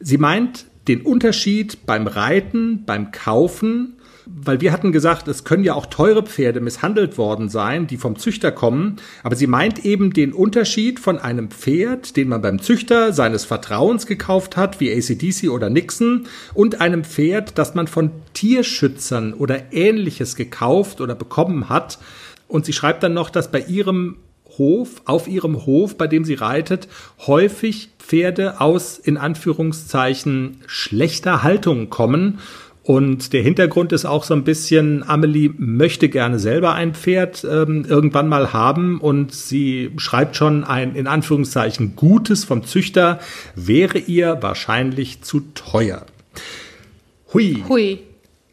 [0.00, 5.74] Sie meint den Unterschied beim Reiten, beim Kaufen weil wir hatten gesagt, es können ja
[5.74, 8.96] auch teure Pferde misshandelt worden sein, die vom Züchter kommen.
[9.22, 14.06] Aber sie meint eben den Unterschied von einem Pferd, den man beim Züchter seines Vertrauens
[14.06, 20.34] gekauft hat, wie ACDC oder Nixon, und einem Pferd, das man von Tierschützern oder ähnliches
[20.34, 22.00] gekauft oder bekommen hat.
[22.48, 24.16] Und sie schreibt dann noch, dass bei ihrem
[24.58, 26.88] Hof, auf ihrem Hof, bei dem sie reitet,
[27.26, 32.38] häufig Pferde aus in Anführungszeichen schlechter Haltung kommen.
[32.86, 37.84] Und der Hintergrund ist auch so ein bisschen, Amelie möchte gerne selber ein Pferd ähm,
[37.88, 43.18] irgendwann mal haben und sie schreibt schon ein in Anführungszeichen gutes vom Züchter
[43.56, 46.06] wäre ihr wahrscheinlich zu teuer.
[47.34, 47.64] Hui.
[47.68, 47.98] Hui.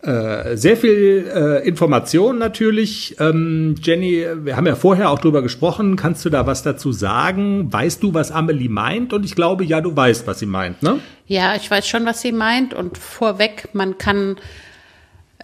[0.03, 3.15] Äh, sehr viel äh, Information natürlich.
[3.21, 5.95] Ähm, Jenny, wir haben ja vorher auch drüber gesprochen.
[5.95, 7.71] Kannst du da was dazu sagen?
[7.71, 9.13] Weißt du, was Amelie meint?
[9.13, 10.99] Und ich glaube, ja, du weißt, was sie meint, ne?
[11.25, 12.73] Ja, ich weiß schon, was sie meint.
[12.73, 14.35] Und vorweg, man kann,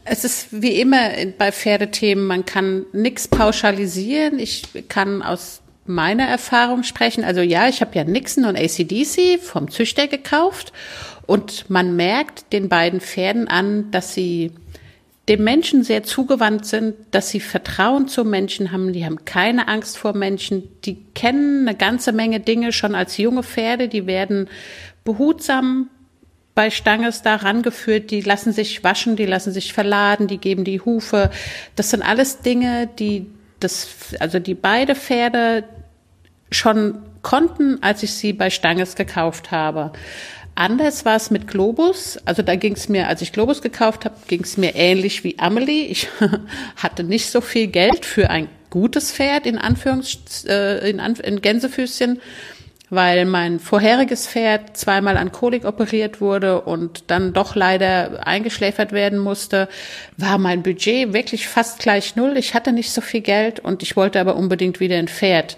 [0.03, 4.39] es ist wie immer bei Pferdethemen, man kann nichts pauschalisieren.
[4.39, 7.23] Ich kann aus meiner Erfahrung sprechen.
[7.23, 10.73] Also ja, ich habe ja Nixon und ACDC vom Züchter gekauft.
[11.29, 14.51] Und man merkt den beiden Pferden an, dass sie
[15.27, 19.99] dem Menschen sehr zugewandt sind, dass sie Vertrauen zu Menschen haben, die haben keine Angst
[19.99, 24.49] vor Menschen, die kennen eine ganze Menge Dinge schon als junge Pferde, die werden
[25.03, 25.91] behutsam
[26.55, 30.81] bei Stanges da rangeführt, die lassen sich waschen, die lassen sich verladen, die geben die
[30.81, 31.29] Hufe.
[31.75, 33.27] Das sind alles Dinge, die
[33.59, 35.63] das, also die beide Pferde
[36.49, 39.91] schon konnten, als ich sie bei Stanges gekauft habe.
[40.59, 42.19] Anders war es mit Globus.
[42.25, 45.39] Also da ging es mir, als ich Globus gekauft habe, ging es mir ähnlich wie
[45.39, 45.85] Amelie.
[45.85, 46.09] Ich
[46.75, 51.39] hatte nicht so viel Geld für ein gutes Pferd in Anführungs äh, in, Anf in
[51.39, 52.19] Gänsefüßchen,
[52.89, 59.17] weil mein vorheriges Pferd zweimal an Kolik operiert wurde und dann doch leider eingeschläfert werden
[59.17, 59.69] musste,
[60.17, 62.35] war mein Budget wirklich fast gleich null.
[62.35, 65.55] Ich hatte nicht so viel Geld und ich wollte aber unbedingt wieder ein Pferd.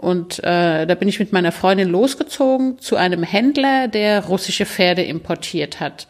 [0.00, 5.02] Und äh, da bin ich mit meiner Freundin losgezogen zu einem Händler, der russische Pferde
[5.02, 6.06] importiert hat.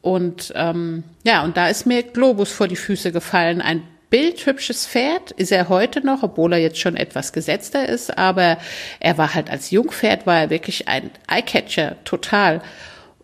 [0.00, 3.60] Und ähm, ja, und da ist mir Globus vor die Füße gefallen.
[3.60, 8.58] Ein bildhübsches Pferd ist er heute noch, obwohl er jetzt schon etwas gesetzter ist, aber
[9.00, 12.62] er war halt als Jungpferd, war er wirklich ein Eyecatcher, total.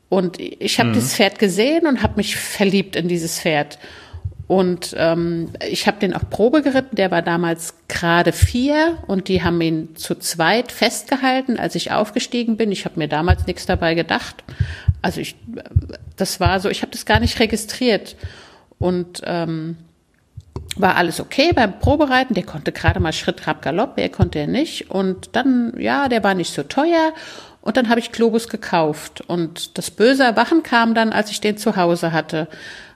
[0.08, 0.94] Und ich habe mhm.
[0.94, 3.78] dieses Pferd gesehen und habe mich verliebt in dieses Pferd.
[4.52, 9.42] Und ähm, ich habe den auch Probe geritten, der war damals gerade vier und die
[9.42, 12.70] haben ihn zu zweit festgehalten, als ich aufgestiegen bin.
[12.70, 14.44] Ich habe mir damals nichts dabei gedacht.
[15.00, 15.36] Also ich,
[16.18, 18.14] das war so, ich habe das gar nicht registriert.
[18.78, 19.78] Und ähm,
[20.76, 22.34] war alles okay beim Probereiten.
[22.34, 24.90] Der konnte gerade mal Schritt, Trab, Galopp, er konnte er nicht.
[24.90, 27.14] Und dann, ja, der war nicht so teuer.
[27.62, 29.22] Und dann habe ich Globus gekauft.
[29.22, 32.48] Und das böse Erwachen kam dann, als ich den zu Hause hatte.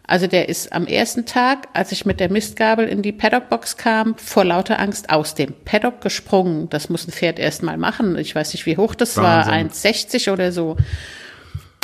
[0.06, 4.16] Also der ist am ersten Tag, als ich mit der Mistgabel in die Paddockbox kam,
[4.16, 6.68] vor lauter Angst aus dem Paddock gesprungen.
[6.70, 8.16] Das muss ein Pferd erst mal machen.
[8.16, 9.52] Ich weiß nicht, wie hoch das Wahnsinn.
[9.52, 10.76] war, 1,60 oder so.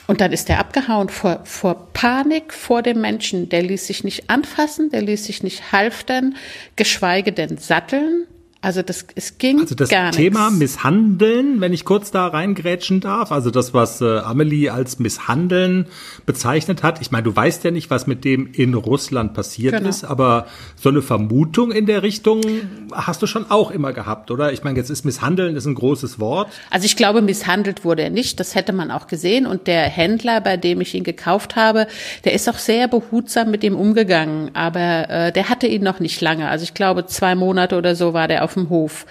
[0.07, 3.49] Und dann ist er abgehauen vor, vor Panik vor dem Menschen.
[3.49, 6.37] Der ließ sich nicht anfassen, der ließ sich nicht halftern,
[6.77, 8.27] geschweige denn satteln.
[8.63, 10.59] Also das es ging also das gar Thema nix.
[10.59, 15.87] Misshandeln, wenn ich kurz da reingrätschen darf, also das was äh, Amelie als Misshandeln
[16.27, 17.01] bezeichnet hat.
[17.01, 19.89] Ich meine, du weißt ja nicht, was mit dem in Russland passiert genau.
[19.89, 20.47] ist, aber
[20.77, 22.41] so eine Vermutung in der Richtung
[22.93, 24.53] hast du schon auch immer gehabt, oder?
[24.53, 26.49] Ich meine, jetzt ist Misshandeln ist ein großes Wort.
[26.71, 28.39] Also ich glaube, misshandelt wurde er nicht.
[28.39, 29.47] Das hätte man auch gesehen.
[29.47, 31.89] Und der Händler, bei dem ich ihn gekauft habe,
[32.25, 34.51] der ist auch sehr behutsam mit ihm umgegangen.
[34.55, 36.49] Aber äh, der hatte ihn noch nicht lange.
[36.49, 39.07] Also ich glaube, zwei Monate oder so war der auf auf dem Hof.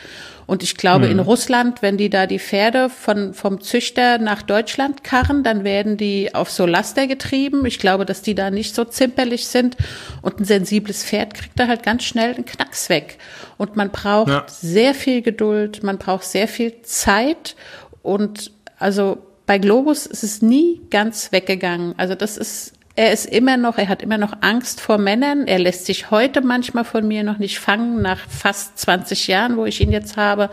[0.47, 1.11] Und ich glaube, mhm.
[1.13, 5.95] in Russland, wenn die da die Pferde von, vom Züchter nach Deutschland karren, dann werden
[5.95, 7.65] die auf so Laster getrieben.
[7.65, 9.77] Ich glaube, dass die da nicht so zimperlich sind.
[10.21, 13.17] Und ein sensibles Pferd kriegt da halt ganz schnell einen Knacks weg.
[13.57, 14.45] Und man braucht ja.
[14.47, 17.55] sehr viel Geduld, man braucht sehr viel Zeit.
[18.01, 21.93] Und also bei Globus ist es nie ganz weggegangen.
[21.97, 25.47] Also das ist er ist immer noch, er hat immer noch Angst vor Männern.
[25.47, 29.65] Er lässt sich heute manchmal von mir noch nicht fangen, nach fast 20 Jahren, wo
[29.65, 30.51] ich ihn jetzt habe.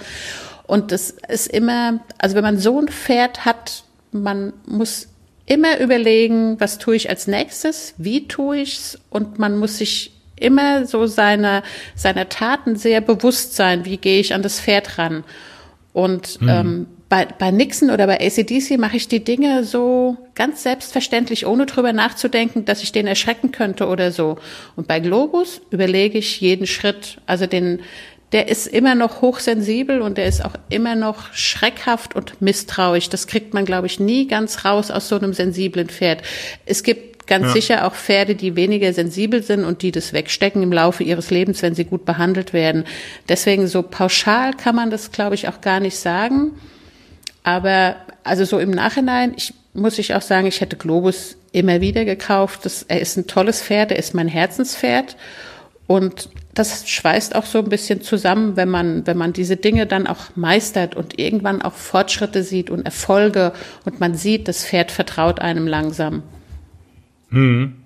[0.66, 5.08] Und das ist immer, also wenn man so ein Pferd hat, man muss
[5.44, 10.86] immer überlegen, was tue ich als nächstes, wie tue ich's und man muss sich immer
[10.86, 11.62] so seiner
[11.96, 15.22] seiner Taten sehr bewusst sein, wie gehe ich an das Pferd ran.
[15.92, 16.48] Und mhm.
[16.48, 21.64] ähm, bei, bei Nixon oder bei ACDC mache ich die Dinge so ganz selbstverständlich, ohne
[21.64, 24.38] drüber nachzudenken, dass ich den erschrecken könnte oder so.
[24.76, 27.18] Und bei Globus überlege ich jeden Schritt.
[27.24, 27.80] Also den,
[28.32, 33.08] der ist immer noch hochsensibel und der ist auch immer noch schreckhaft und misstrauisch.
[33.08, 36.20] Das kriegt man, glaube ich, nie ganz raus aus so einem sensiblen Pferd.
[36.66, 37.52] Es gibt ganz ja.
[37.52, 41.62] sicher auch Pferde, die weniger sensibel sind und die das wegstecken im Laufe ihres Lebens,
[41.62, 42.84] wenn sie gut behandelt werden.
[43.30, 46.52] Deswegen so pauschal kann man das, glaube ich, auch gar nicht sagen.
[47.48, 52.04] Aber also so im Nachhinein, ich muss ich auch sagen, ich hätte Globus immer wieder
[52.04, 52.66] gekauft.
[52.66, 55.16] Das, er ist ein tolles Pferd, er ist mein Herzenspferd.
[55.86, 60.06] Und das schweißt auch so ein bisschen zusammen, wenn man, wenn man diese Dinge dann
[60.06, 63.54] auch meistert und irgendwann auch Fortschritte sieht und Erfolge
[63.86, 66.24] und man sieht, das Pferd vertraut einem langsam.
[67.30, 67.76] Hm.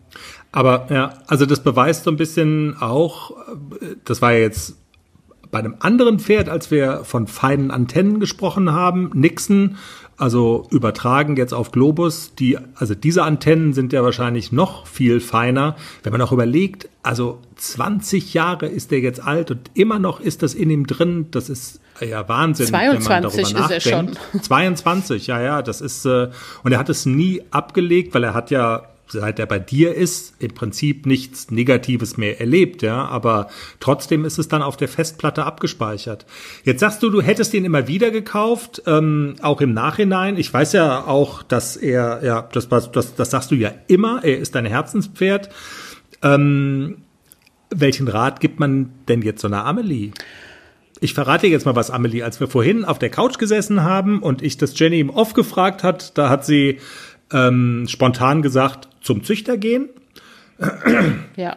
[0.50, 3.36] Aber ja, also das beweist so ein bisschen auch,
[4.04, 4.74] das war ja jetzt
[5.52, 9.76] bei einem anderen Pferd, als wir von feinen Antennen gesprochen haben, Nixon,
[10.16, 15.76] also übertragen jetzt auf Globus, die, also diese Antennen sind ja wahrscheinlich noch viel feiner.
[16.02, 20.42] Wenn man auch überlegt, also 20 Jahre ist der jetzt alt und immer noch ist
[20.42, 23.84] das in ihm drin, das ist ja Wahnsinn, 22 wenn man darüber nachdenkt.
[23.84, 24.40] Ist er schon.
[24.42, 26.30] 22, ja, ja, das ist, äh,
[26.62, 30.34] und er hat es nie abgelegt, weil er hat ja seit er bei dir ist,
[30.40, 33.48] im Prinzip nichts Negatives mehr erlebt, ja, aber
[33.78, 36.26] trotzdem ist es dann auf der Festplatte abgespeichert.
[36.64, 40.36] Jetzt sagst du, du hättest ihn immer wieder gekauft, ähm, auch im Nachhinein.
[40.36, 44.38] Ich weiß ja auch, dass er, ja, das, das, das sagst du ja immer, er
[44.38, 45.50] ist dein Herzenspferd.
[46.22, 47.02] Ähm,
[47.70, 50.12] welchen Rat gibt man denn jetzt so einer Amelie?
[51.02, 52.22] Ich verrate jetzt mal was, Amelie.
[52.22, 55.82] Als wir vorhin auf der Couch gesessen haben und ich das Jenny im Off gefragt
[55.82, 56.78] hat, da hat sie
[57.32, 59.88] ähm, spontan gesagt, zum Züchter gehen.
[61.36, 61.56] Ja.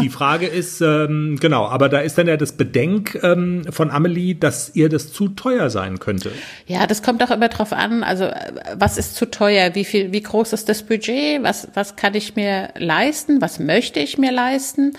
[0.00, 4.34] Die Frage ist, ähm, genau, aber da ist dann ja das Bedenk ähm, von Amelie,
[4.34, 6.32] dass ihr das zu teuer sein könnte.
[6.66, 8.02] Ja, das kommt auch immer drauf an.
[8.02, 8.30] Also,
[8.76, 9.74] was ist zu teuer?
[9.74, 11.42] Wie viel, wie groß ist das Budget?
[11.42, 13.42] Was, was kann ich mir leisten?
[13.42, 14.92] Was möchte ich mir leisten?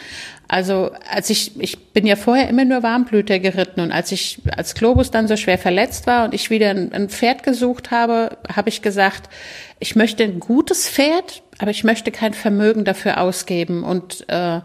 [0.54, 4.76] Also, als ich, ich bin ja vorher immer nur Warmblüter geritten und als ich, als
[4.76, 8.70] Globus dann so schwer verletzt war und ich wieder ein, ein Pferd gesucht habe, habe
[8.70, 9.32] ich gesagt,
[9.80, 13.84] ich möchte ein gutes Pferd, aber ich möchte kein Vermögen dafür ausgeben.
[13.84, 14.60] Und äh,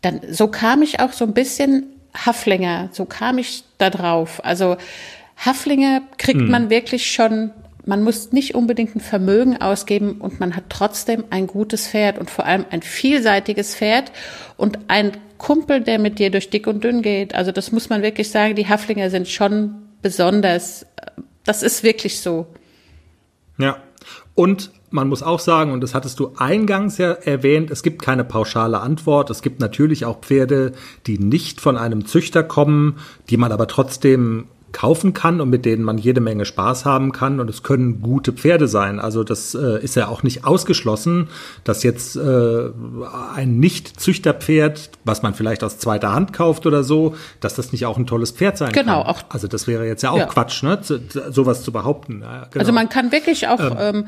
[0.00, 4.42] dann so kam ich auch so ein bisschen Haflinger, so kam ich da drauf.
[4.46, 4.78] Also
[5.36, 6.50] Haflinger kriegt hm.
[6.50, 7.50] man wirklich schon,
[7.86, 12.30] man muss nicht unbedingt ein Vermögen ausgeben und man hat trotzdem ein gutes Pferd und
[12.30, 14.12] vor allem ein vielseitiges Pferd
[14.56, 17.34] und ein Kumpel, der mit dir durch dick und dünn geht.
[17.34, 20.86] Also das muss man wirklich sagen, die Haflinger sind schon besonders.
[21.44, 22.46] Das ist wirklich so.
[23.58, 23.78] Ja.
[24.34, 28.24] Und man muss auch sagen, und das hattest du eingangs ja erwähnt, es gibt keine
[28.24, 29.30] pauschale Antwort.
[29.30, 30.72] Es gibt natürlich auch Pferde,
[31.06, 35.82] die nicht von einem Züchter kommen, die man aber trotzdem kaufen kann und mit denen
[35.82, 37.40] man jede Menge Spaß haben kann.
[37.40, 38.98] Und es können gute Pferde sein.
[39.00, 41.28] Also das äh, ist ja auch nicht ausgeschlossen,
[41.64, 42.70] dass jetzt äh,
[43.34, 47.98] ein Nicht-Züchterpferd, was man vielleicht aus zweiter Hand kauft oder so, dass das nicht auch
[47.98, 49.14] ein tolles Pferd sein genau, kann.
[49.14, 49.26] Genau.
[49.28, 50.26] Also das wäre jetzt ja auch ja.
[50.26, 50.80] Quatsch, ne?
[50.80, 51.00] Zu,
[51.30, 52.20] sowas zu behaupten.
[52.22, 52.60] Ja, genau.
[52.60, 54.06] Also man kann wirklich auch ähm, ähm,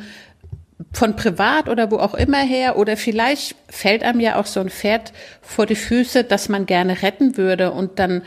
[0.93, 4.71] von privat oder wo auch immer her oder vielleicht fällt einem ja auch so ein
[4.71, 8.23] Pferd vor die Füße, das man gerne retten würde und dann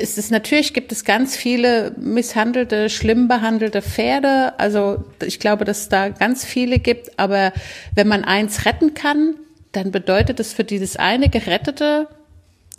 [0.00, 4.58] ist es natürlich gibt es ganz viele misshandelte, schlimm behandelte Pferde.
[4.58, 7.18] Also ich glaube, dass es da ganz viele gibt.
[7.18, 7.52] Aber
[7.94, 9.34] wenn man eins retten kann,
[9.72, 12.08] dann bedeutet es für dieses eine Gerettete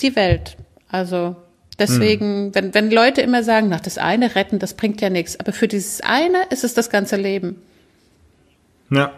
[0.02, 0.58] die Welt.
[0.90, 1.36] Also
[1.80, 2.56] deswegen, hm.
[2.56, 5.40] wenn, wenn Leute immer sagen, nach das eine retten, das bringt ja nichts.
[5.40, 7.62] Aber für dieses eine ist es das ganze Leben.
[8.90, 9.12] Ja.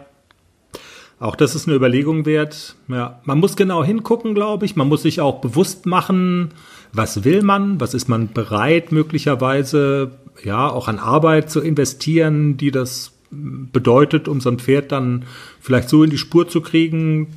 [1.20, 2.76] Auch das ist eine Überlegung wert.
[2.88, 4.74] Ja, man muss genau hingucken, glaube ich.
[4.74, 6.52] Man muss sich auch bewusst machen,
[6.94, 10.12] was will man, was ist man bereit möglicherweise,
[10.42, 15.24] ja, auch an Arbeit zu investieren, die das bedeutet, um so ein Pferd dann
[15.60, 17.28] vielleicht so in die Spur zu kriegen,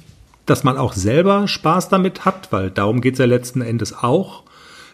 [0.45, 4.43] dass man auch selber Spaß damit hat, weil darum geht es ja letzten Endes auch.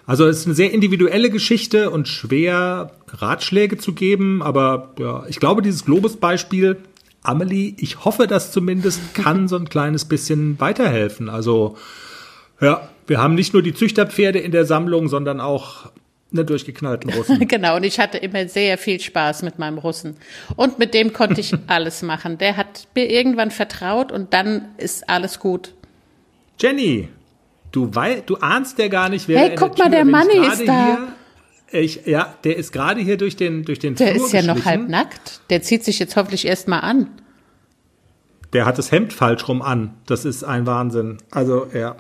[0.08, 5.40] Also es ist eine sehr individuelle Geschichte und schwer Ratschläge zu geben, aber ja, ich
[5.40, 6.78] glaube, dieses Globus-Beispiel
[7.24, 11.30] Amelie, ich hoffe, das zumindest kann so ein kleines bisschen weiterhelfen.
[11.30, 11.78] Also,
[12.62, 15.92] ja, wir haben nicht nur die Züchterpferde in der Sammlung, sondern auch
[16.32, 17.40] eine durchgeknallten Russen.
[17.48, 20.16] genau, und ich hatte immer sehr viel Spaß mit meinem Russen.
[20.56, 22.38] Und mit dem konnte ich alles machen.
[22.38, 25.74] Der hat mir irgendwann vertraut und dann ist alles gut.
[26.60, 27.10] Jenny,
[27.72, 30.86] du, wei du ahnst ja gar nicht, wer Hey, guck mal, der Manni ist da.
[30.86, 31.08] Hier,
[31.72, 34.66] ich, ja, der ist gerade hier durch den durch den Der Flur ist ja noch
[34.66, 35.42] halb nackt.
[35.50, 37.08] Der zieht sich jetzt hoffentlich erst mal an.
[38.54, 39.94] Der hat das Hemd falsch rum an.
[40.08, 41.18] Das ist ein Wahnsinn.
[41.32, 41.98] Also, ja.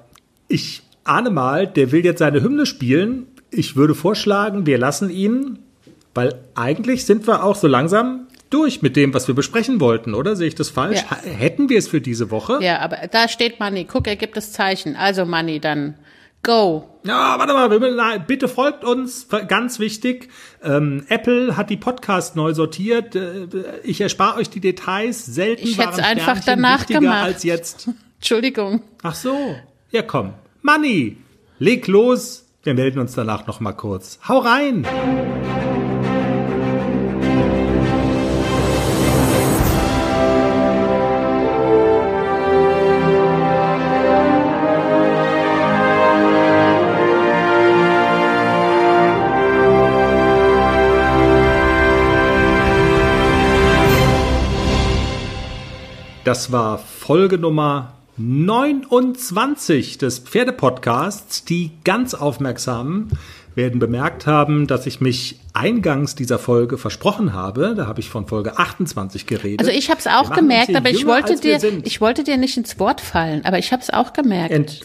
[0.47, 3.27] Ich ahne mal, der will jetzt seine Hymne spielen.
[3.51, 5.59] Ich würde vorschlagen, wir lassen ihn,
[6.15, 10.35] weil eigentlich sind wir auch so langsam durch mit dem, was wir besprechen wollten, oder?
[10.35, 11.03] Sehe ich das falsch?
[11.09, 11.17] Ja.
[11.17, 12.57] Hätten wir es für diese Woche?
[12.61, 13.85] Ja, aber da steht Manni.
[13.85, 14.95] Guck, er gibt das Zeichen.
[14.95, 15.95] Also Manni, dann
[16.43, 16.87] Go.
[17.03, 20.29] Ja, warte mal, bitte folgt uns, ganz wichtig.
[20.63, 23.15] Ähm, Apple hat die Podcast neu sortiert.
[23.15, 23.47] Äh,
[23.83, 25.25] Ich erspare euch die Details.
[25.25, 27.23] Selten Ich waren einfach Sternchen danach wichtiger gemacht.
[27.23, 27.89] als jetzt.
[28.19, 28.81] Entschuldigung.
[29.03, 29.55] Ach so,
[29.91, 30.33] ja komm.
[30.61, 31.17] Money,
[31.59, 32.45] leg los.
[32.63, 34.19] Wir melden uns danach noch mal kurz.
[34.27, 34.85] Hau rein.
[56.29, 61.43] Das war Folge Nummer 29 des Pferdepodcasts.
[61.43, 63.09] Die ganz Aufmerksamen
[63.55, 67.73] werden bemerkt haben, dass ich mich eingangs dieser Folge versprochen habe.
[67.75, 69.61] Da habe ich von Folge 28 geredet.
[69.61, 72.77] Also ich habe es auch gemerkt, aber ich wollte dir, ich wollte dir nicht ins
[72.77, 74.51] Wort fallen, aber ich habe es auch gemerkt.
[74.51, 74.81] Ent,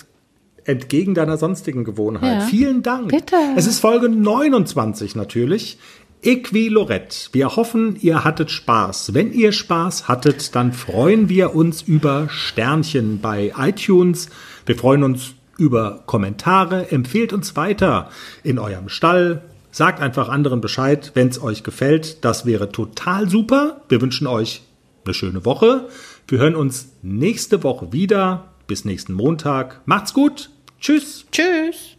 [0.65, 2.41] entgegen deiner sonstigen Gewohnheit.
[2.41, 2.47] Ja.
[2.47, 3.09] Vielen Dank.
[3.09, 3.37] Bitte.
[3.55, 5.77] Es ist Folge 29 natürlich.
[6.25, 7.29] Equilorette.
[7.33, 9.15] Wir hoffen, ihr hattet Spaß.
[9.15, 14.31] Wenn ihr Spaß hattet, dann freuen wir uns über Sternchen bei iTunes.
[14.67, 16.91] Wir freuen uns über Kommentare.
[16.91, 18.11] Empfehlt uns weiter
[18.43, 19.43] in eurem Stall.
[19.71, 22.25] Sagt einfach anderen Bescheid, wenn es euch gefällt.
[22.25, 23.83] Das wäre total super.
[23.89, 24.63] Wir wünschen euch
[25.05, 25.89] eine schöne Woche.
[26.29, 28.53] Wir hören uns nächste Woche wieder.
[28.67, 29.83] Bis nächsten Montag.
[29.85, 30.51] Macht's gut.
[30.81, 31.27] Tschüss.
[31.31, 31.94] Tschüss.